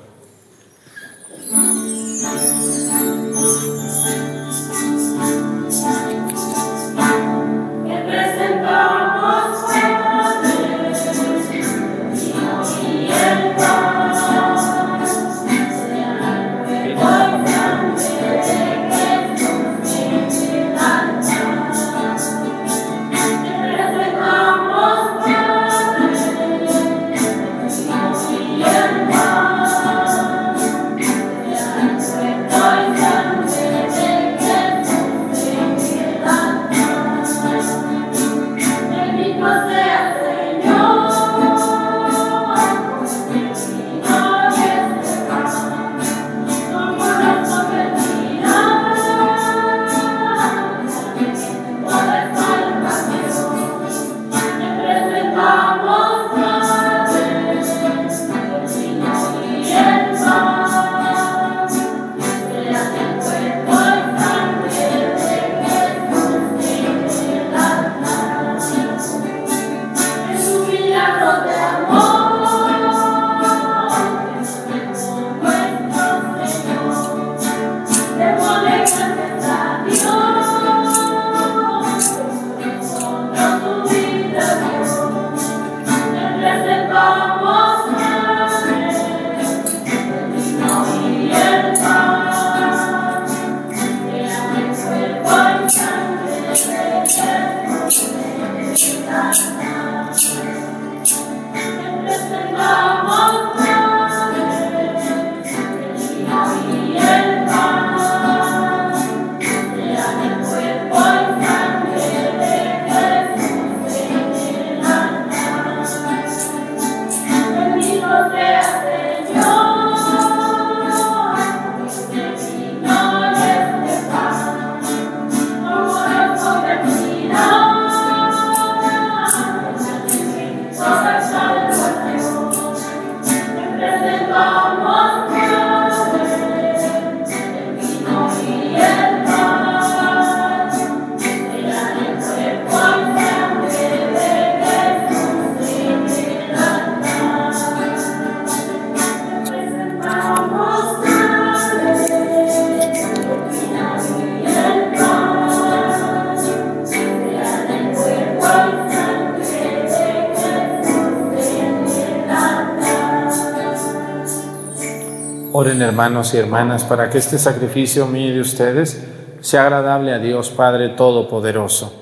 Hermanos 165.83 166.35
y 166.35 166.39
hermanas 166.39 166.85
para 166.85 167.11
que 167.11 167.19
este 167.19 167.39
sacrificio 167.39 168.07
mío 168.07 168.35
de 168.35 168.41
ustedes 168.41 169.05
sea 169.41 169.63
agradable 169.63 170.13
a 170.13 170.19
Dios 170.19 170.51
Padre 170.51 170.91
Todopoderoso. 170.91 171.93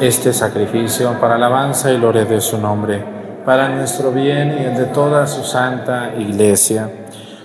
Este 0.00 0.32
sacrificio 0.32 1.18
para 1.20 1.34
alabanza 1.34 1.92
y 1.92 1.96
gloria 1.96 2.24
de 2.24 2.40
su 2.40 2.58
nombre, 2.58 3.04
para 3.44 3.68
nuestro 3.68 4.12
bien 4.12 4.56
y 4.60 4.64
el 4.64 4.76
de 4.76 4.86
toda 4.86 5.26
su 5.26 5.42
santa 5.42 6.14
iglesia. 6.18 6.90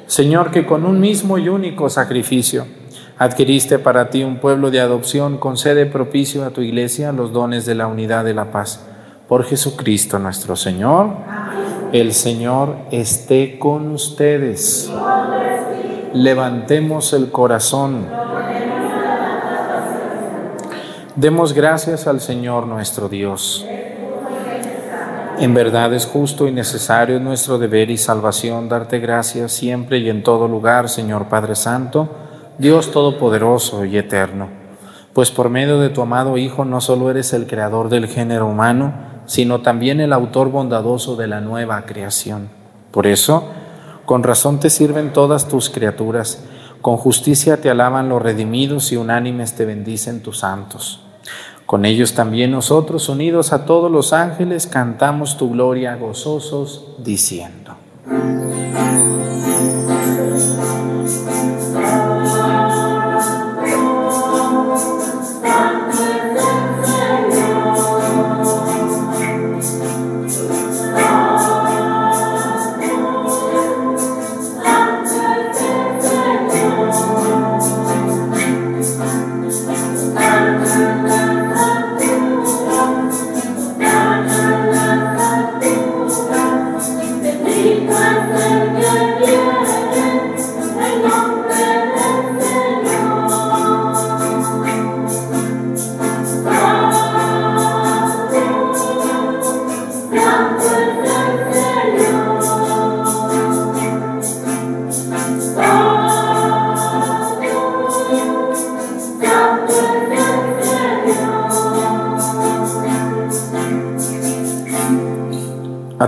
Señor, 0.08 0.52
que 0.52 0.66
con 0.66 0.86
un 0.86 1.00
mismo 1.00 1.38
y 1.38 1.50
único 1.50 1.90
sacrificio 1.90 2.68
adquiriste 3.18 3.80
para 3.80 4.10
ti 4.10 4.24
un 4.24 4.38
pueblo 4.38 4.70
de 4.72 4.80
adopción, 4.80 5.38
concede 5.38 5.86
propicio 5.86 6.46
a 6.46 6.52
tu 6.52 6.62
iglesia 6.62 7.12
los 7.12 7.34
dones 7.34 7.66
de 7.66 7.76
la 7.76 7.88
unidad 7.88 8.24
de 8.24 8.34
la 8.34 8.52
paz. 8.52 8.86
Por 9.28 9.44
Jesucristo 9.44 10.20
nuestro 10.20 10.56
Señor. 10.56 11.08
El 11.96 12.14
Señor 12.14 12.76
esté 12.92 13.58
con 13.58 13.94
ustedes. 13.94 14.92
Levantemos 16.12 17.14
el 17.14 17.32
corazón. 17.32 18.06
Demos 21.16 21.54
gracias 21.54 22.06
al 22.06 22.20
Señor 22.20 22.68
nuestro 22.68 23.08
Dios. 23.08 23.66
En 25.40 25.54
verdad 25.54 25.94
es 25.94 26.06
justo 26.06 26.50
y 26.50 26.52
necesario 26.52 27.18
nuestro 27.22 27.60
deber 27.60 27.90
y 27.90 27.96
salvación 27.96 28.68
darte 28.68 29.00
gracias 29.00 29.54
siempre 29.54 30.00
y 30.00 30.10
en 30.10 30.22
todo 30.22 30.50
lugar, 30.50 30.90
Señor 30.90 31.30
Padre 31.30 31.56
Santo, 31.56 32.10
Dios 32.58 32.92
Todopoderoso 32.92 33.86
y 33.86 33.98
Eterno. 33.98 34.50
Pues 35.14 35.32
por 35.32 35.50
medio 35.50 35.80
de 35.80 35.88
tu 35.88 36.02
amado 36.02 36.38
Hijo 36.38 36.66
no 36.66 36.82
solo 36.82 37.10
eres 37.10 37.32
el 37.32 37.48
creador 37.48 37.88
del 37.88 38.08
género 38.08 38.48
humano, 38.48 39.15
sino 39.26 39.62
también 39.62 40.00
el 40.00 40.14
autor 40.14 40.50
bondadoso 40.50 41.16
de 41.16 41.28
la 41.28 41.42
nueva 41.42 41.86
creación. 41.86 42.50
Por 42.92 43.08
eso, 43.08 43.50
con 44.06 44.24
razón 44.24 44.60
te 44.60 44.70
sirven 44.70 45.14
todas 45.14 45.48
tus 45.48 45.70
criaturas, 45.70 46.44
con 46.82 46.98
justicia 46.98 47.62
te 47.62 47.70
alaban 47.70 48.10
los 48.10 48.22
redimidos 48.22 48.92
y 48.92 48.98
unánimes 48.98 49.56
te 49.56 49.66
bendicen 49.66 50.22
tus 50.22 50.40
santos. 50.40 51.02
Con 51.66 51.84
ellos 51.84 52.14
también 52.14 52.52
nosotros, 52.52 53.10
unidos 53.10 53.52
a 53.52 53.66
todos 53.66 53.92
los 53.92 54.14
ángeles, 54.14 54.68
cantamos 54.68 55.38
tu 55.38 55.50
gloria 55.52 55.96
gozosos, 55.96 56.86
diciendo. 57.00 57.76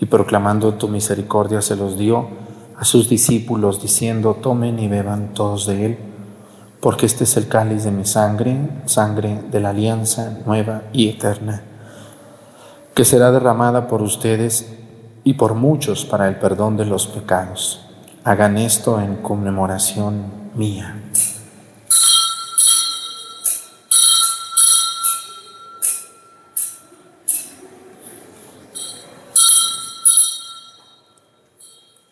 y 0.00 0.06
proclamando 0.06 0.74
tu 0.74 0.88
misericordia 0.88 1.62
se 1.62 1.76
los 1.76 1.98
dio 1.98 2.28
a 2.76 2.84
sus 2.84 3.08
discípulos, 3.08 3.82
diciendo, 3.82 4.34
tomen 4.40 4.78
y 4.78 4.86
beban 4.86 5.34
todos 5.34 5.66
de 5.66 5.86
él, 5.86 5.98
porque 6.80 7.06
este 7.06 7.24
es 7.24 7.36
el 7.36 7.48
cáliz 7.48 7.82
de 7.84 7.90
mi 7.90 8.04
sangre, 8.04 8.56
sangre 8.84 9.42
de 9.50 9.60
la 9.60 9.70
alianza 9.70 10.38
nueva 10.46 10.82
y 10.92 11.08
eterna, 11.08 11.62
que 12.94 13.04
será 13.04 13.32
derramada 13.32 13.88
por 13.88 14.02
ustedes 14.02 14.74
y 15.24 15.34
por 15.34 15.54
muchos 15.54 16.04
para 16.04 16.28
el 16.28 16.36
perdón 16.36 16.76
de 16.76 16.86
los 16.86 17.08
pecados. 17.08 17.84
Hagan 18.22 18.58
esto 18.58 19.00
en 19.00 19.16
conmemoración 19.16 20.50
mía. 20.54 21.02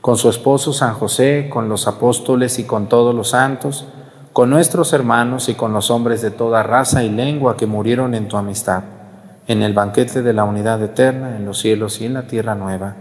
con 0.00 0.16
su 0.16 0.28
esposo 0.28 0.72
San 0.72 0.94
José, 0.94 1.48
con 1.50 1.68
los 1.68 1.86
apóstoles 1.86 2.58
y 2.58 2.64
con 2.64 2.88
todos 2.88 3.14
los 3.14 3.30
santos, 3.30 3.86
con 4.32 4.50
nuestros 4.50 4.92
hermanos 4.92 5.48
y 5.48 5.54
con 5.54 5.72
los 5.72 5.90
hombres 5.90 6.22
de 6.22 6.30
toda 6.30 6.62
raza 6.62 7.02
y 7.02 7.10
lengua 7.10 7.56
que 7.56 7.66
murieron 7.66 8.14
en 8.14 8.28
tu 8.28 8.36
amistad, 8.36 8.84
en 9.46 9.62
el 9.62 9.72
banquete 9.72 10.22
de 10.22 10.32
la 10.32 10.44
unidad 10.44 10.82
eterna, 10.82 11.36
en 11.36 11.44
los 11.44 11.58
cielos 11.58 12.00
y 12.00 12.06
en 12.06 12.14
la 12.14 12.26
tierra 12.26 12.54
nueva, 12.54 12.94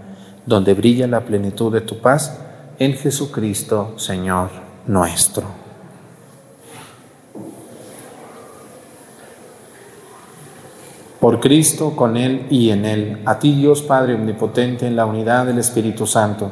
donde 0.45 0.73
brilla 0.73 1.07
la 1.07 1.21
plenitud 1.21 1.71
de 1.71 1.81
tu 1.81 1.99
paz, 1.99 2.39
en 2.79 2.93
Jesucristo, 2.93 3.93
Señor 3.97 4.49
nuestro. 4.87 5.43
Por 11.19 11.39
Cristo, 11.39 11.95
con 11.95 12.15
Él 12.15 12.45
y 12.49 12.69
en 12.69 12.85
Él, 12.85 13.21
a 13.25 13.39
ti 13.39 13.53
Dios 13.53 13.81
Padre 13.81 14.15
Omnipotente, 14.15 14.87
en 14.87 14.95
la 14.95 15.05
unidad 15.05 15.45
del 15.45 15.57
Espíritu 15.57 16.07
Santo, 16.07 16.51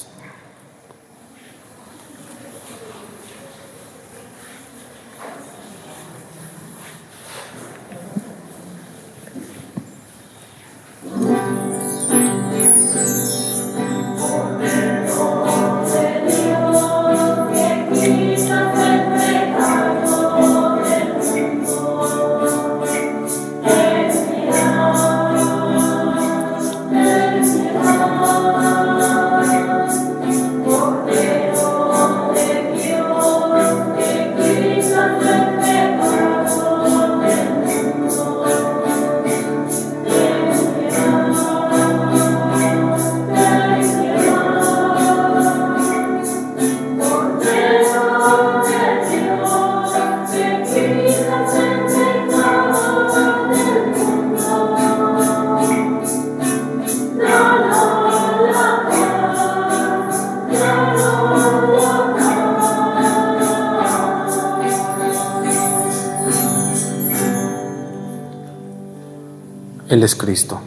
Cristo, 70.31 70.61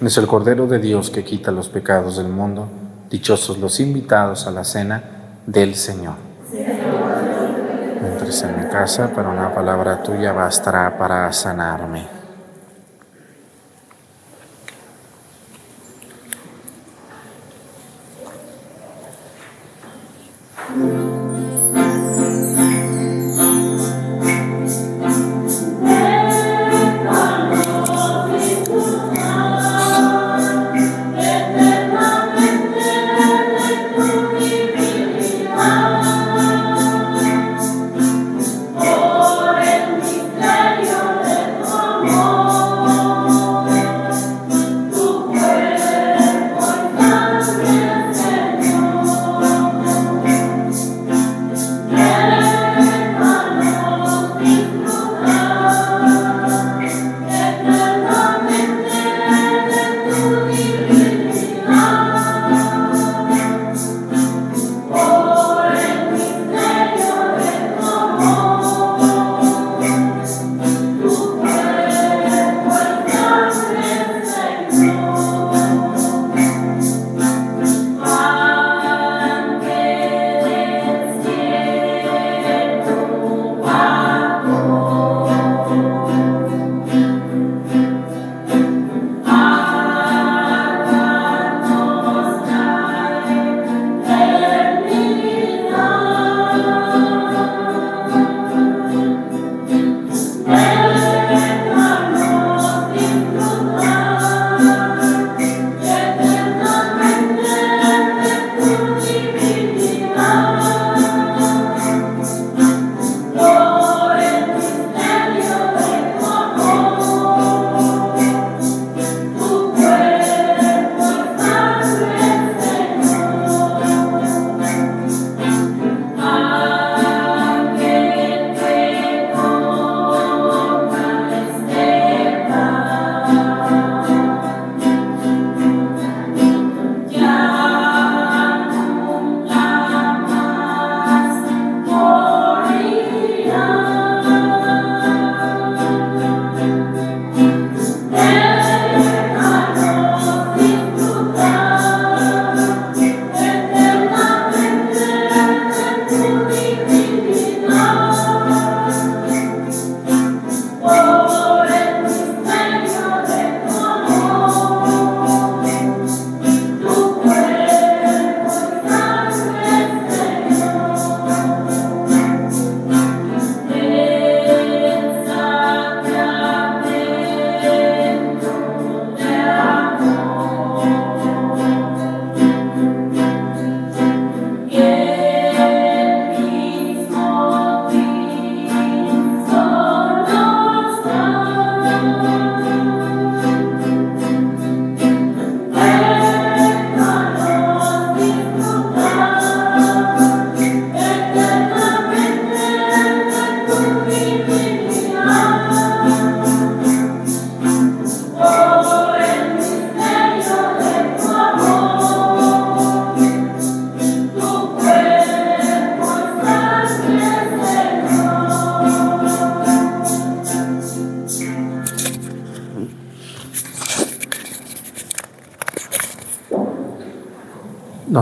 es 0.00 0.16
el 0.16 0.26
Cordero 0.26 0.66
de 0.66 0.78
Dios 0.78 1.10
que 1.10 1.22
quita 1.24 1.50
los 1.50 1.68
pecados 1.68 2.16
del 2.16 2.28
mundo. 2.28 2.66
Dichosos 3.10 3.58
los 3.58 3.78
invitados 3.78 4.46
a 4.46 4.50
la 4.50 4.64
cena 4.64 5.02
del 5.44 5.74
Señor. 5.74 6.14
Entres 8.02 8.42
en 8.44 8.58
mi 8.58 8.70
casa, 8.70 9.12
pero 9.14 9.30
una 9.30 9.54
palabra 9.54 10.02
tuya 10.02 10.32
bastará 10.32 10.96
para 10.96 11.30
sanarme. 11.34 12.19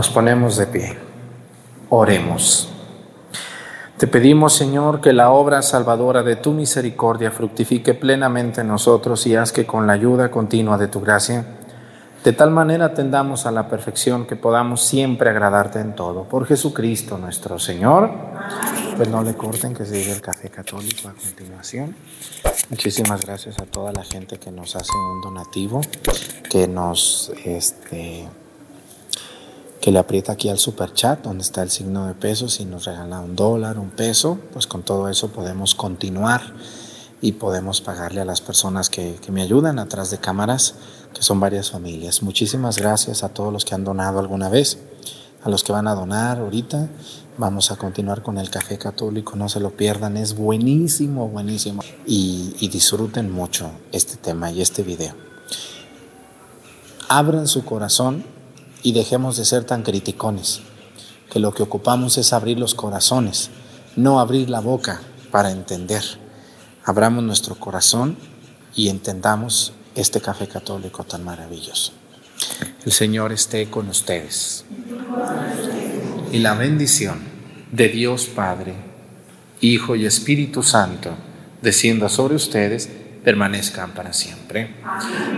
Nos 0.09 0.15
ponemos 0.15 0.57
de 0.57 0.65
pie. 0.65 0.97
Oremos. 1.89 2.67
Te 3.95 4.07
pedimos, 4.07 4.55
Señor, 4.55 5.01
que 5.01 5.13
la 5.13 5.29
obra 5.29 5.61
salvadora 5.61 6.23
de 6.23 6.35
tu 6.35 6.51
misericordia 6.51 7.29
fructifique 7.29 7.93
plenamente 7.93 8.61
en 8.61 8.69
nosotros 8.69 9.27
y 9.27 9.35
haz 9.35 9.51
que 9.51 9.67
con 9.67 9.85
la 9.85 9.93
ayuda 9.93 10.31
continua 10.31 10.79
de 10.79 10.87
tu 10.87 10.99
gracia, 10.99 11.45
de 12.23 12.33
tal 12.33 12.49
manera 12.49 12.95
tendamos 12.95 13.45
a 13.45 13.51
la 13.51 13.69
perfección 13.69 14.25
que 14.25 14.35
podamos 14.35 14.81
siempre 14.81 15.29
agradarte 15.29 15.79
en 15.79 15.93
todo. 15.93 16.23
Por 16.23 16.47
Jesucristo 16.47 17.19
nuestro 17.19 17.59
Señor. 17.59 18.09
Pues 18.97 19.09
no 19.09 19.21
le 19.21 19.35
corten 19.35 19.75
que 19.75 19.85
se 19.85 20.11
el 20.11 20.21
café 20.21 20.49
católico 20.49 21.07
a 21.07 21.13
continuación. 21.13 21.95
Muchísimas 22.71 23.23
gracias 23.23 23.59
a 23.59 23.65
toda 23.65 23.93
la 23.93 24.03
gente 24.03 24.39
que 24.39 24.49
nos 24.49 24.75
hace 24.75 24.91
un 24.91 25.21
donativo, 25.21 25.81
que 26.49 26.67
nos 26.67 27.31
este, 27.45 28.27
que 29.81 29.91
le 29.91 29.99
aprieta 29.99 30.33
aquí 30.33 30.49
al 30.49 30.59
super 30.59 30.93
chat 30.93 31.23
donde 31.23 31.43
está 31.43 31.61
el 31.63 31.69
signo 31.69 32.07
de 32.07 32.13
pesos 32.13 32.59
y 32.59 32.65
nos 32.65 32.85
regala 32.85 33.21
un 33.21 33.35
dólar, 33.35 33.79
un 33.79 33.89
peso, 33.89 34.39
pues 34.51 34.67
con 34.67 34.83
todo 34.83 35.07
eso 35.09 35.29
podemos 35.29 35.73
continuar 35.73 36.41
y 37.21 37.33
podemos 37.33 37.81
pagarle 37.81 38.21
a 38.21 38.25
las 38.25 38.41
personas 38.41 38.89
que, 38.89 39.15
que, 39.15 39.31
me 39.31 39.41
ayudan 39.41 39.79
atrás 39.79 40.09
de 40.09 40.19
cámaras, 40.19 40.75
que 41.13 41.21
son 41.21 41.39
varias 41.39 41.71
familias. 41.71 42.23
Muchísimas 42.23 42.77
gracias 42.77 43.23
a 43.23 43.29
todos 43.29 43.51
los 43.51 43.65
que 43.65 43.75
han 43.75 43.83
donado 43.83 44.19
alguna 44.19 44.49
vez, 44.49 44.79
a 45.43 45.49
los 45.49 45.63
que 45.63 45.71
van 45.71 45.87
a 45.87 45.95
donar 45.95 46.39
ahorita. 46.39 46.89
Vamos 47.37 47.71
a 47.71 47.77
continuar 47.77 48.21
con 48.21 48.37
el 48.37 48.49
café 48.49 48.77
católico, 48.77 49.35
no 49.35 49.47
se 49.47 49.59
lo 49.59 49.71
pierdan, 49.71 50.17
es 50.17 50.35
buenísimo, 50.35 51.27
buenísimo. 51.29 51.81
Y, 52.05 52.55
y 52.59 52.67
disfruten 52.67 53.31
mucho 53.31 53.71
este 53.91 54.17
tema 54.17 54.51
y 54.51 54.61
este 54.61 54.83
video. 54.83 55.13
Abran 57.09 57.47
su 57.47 57.65
corazón 57.65 58.38
y 58.83 58.93
dejemos 58.93 59.37
de 59.37 59.45
ser 59.45 59.63
tan 59.63 59.83
criticones, 59.83 60.61
que 61.31 61.39
lo 61.39 61.53
que 61.53 61.63
ocupamos 61.63 62.17
es 62.17 62.33
abrir 62.33 62.59
los 62.59 62.75
corazones, 62.75 63.49
no 63.95 64.19
abrir 64.19 64.49
la 64.49 64.61
boca 64.61 65.01
para 65.31 65.51
entender. 65.51 66.03
Abramos 66.85 67.23
nuestro 67.23 67.55
corazón 67.55 68.17
y 68.75 68.89
entendamos 68.89 69.73
este 69.95 70.21
café 70.21 70.47
católico 70.47 71.03
tan 71.03 71.23
maravilloso. 71.23 71.91
El 72.85 72.91
Señor 72.91 73.31
esté 73.31 73.69
con 73.69 73.89
ustedes. 73.89 74.65
Y 76.31 76.39
la 76.39 76.53
bendición 76.53 77.19
de 77.71 77.89
Dios 77.89 78.25
Padre, 78.25 78.75
Hijo 79.61 79.95
y 79.95 80.05
Espíritu 80.05 80.63
Santo 80.63 81.11
descienda 81.61 82.07
sobre 82.07 82.35
ustedes 82.35 82.89
permanezcan 83.23 83.91
para 83.91 84.13
siempre. 84.13 84.75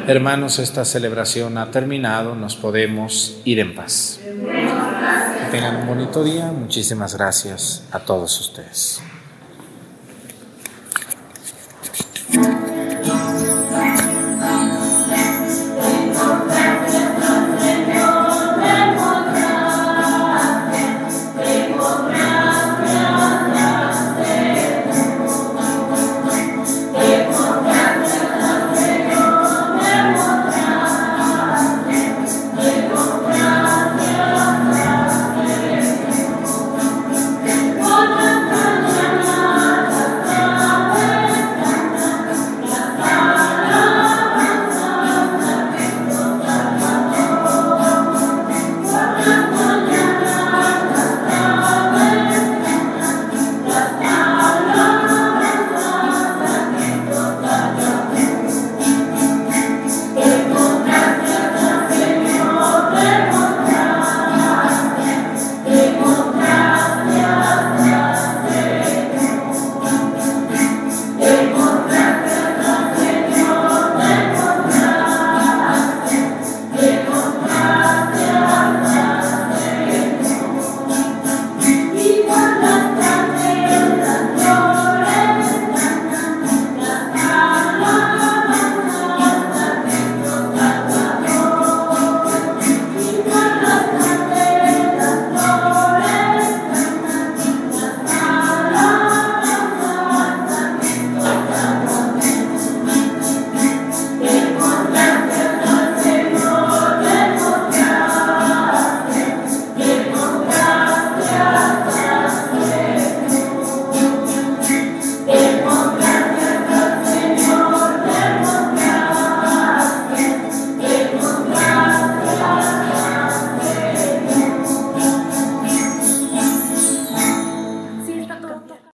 Hermanos, 0.07 0.59
esta 0.59 0.86
celebración 0.86 1.57
ha 1.57 1.71
terminado, 1.71 2.36
nos 2.36 2.55
podemos 2.55 3.41
ir 3.45 3.59
en 3.59 3.75
paz. 3.75 4.19
Que 4.23 5.51
tengan 5.51 5.77
un 5.77 5.88
bonito 5.88 6.23
día, 6.23 6.51
muchísimas 6.51 7.15
gracias 7.15 7.84
a 7.91 7.99
todos 7.99 8.39
ustedes. 8.39 9.01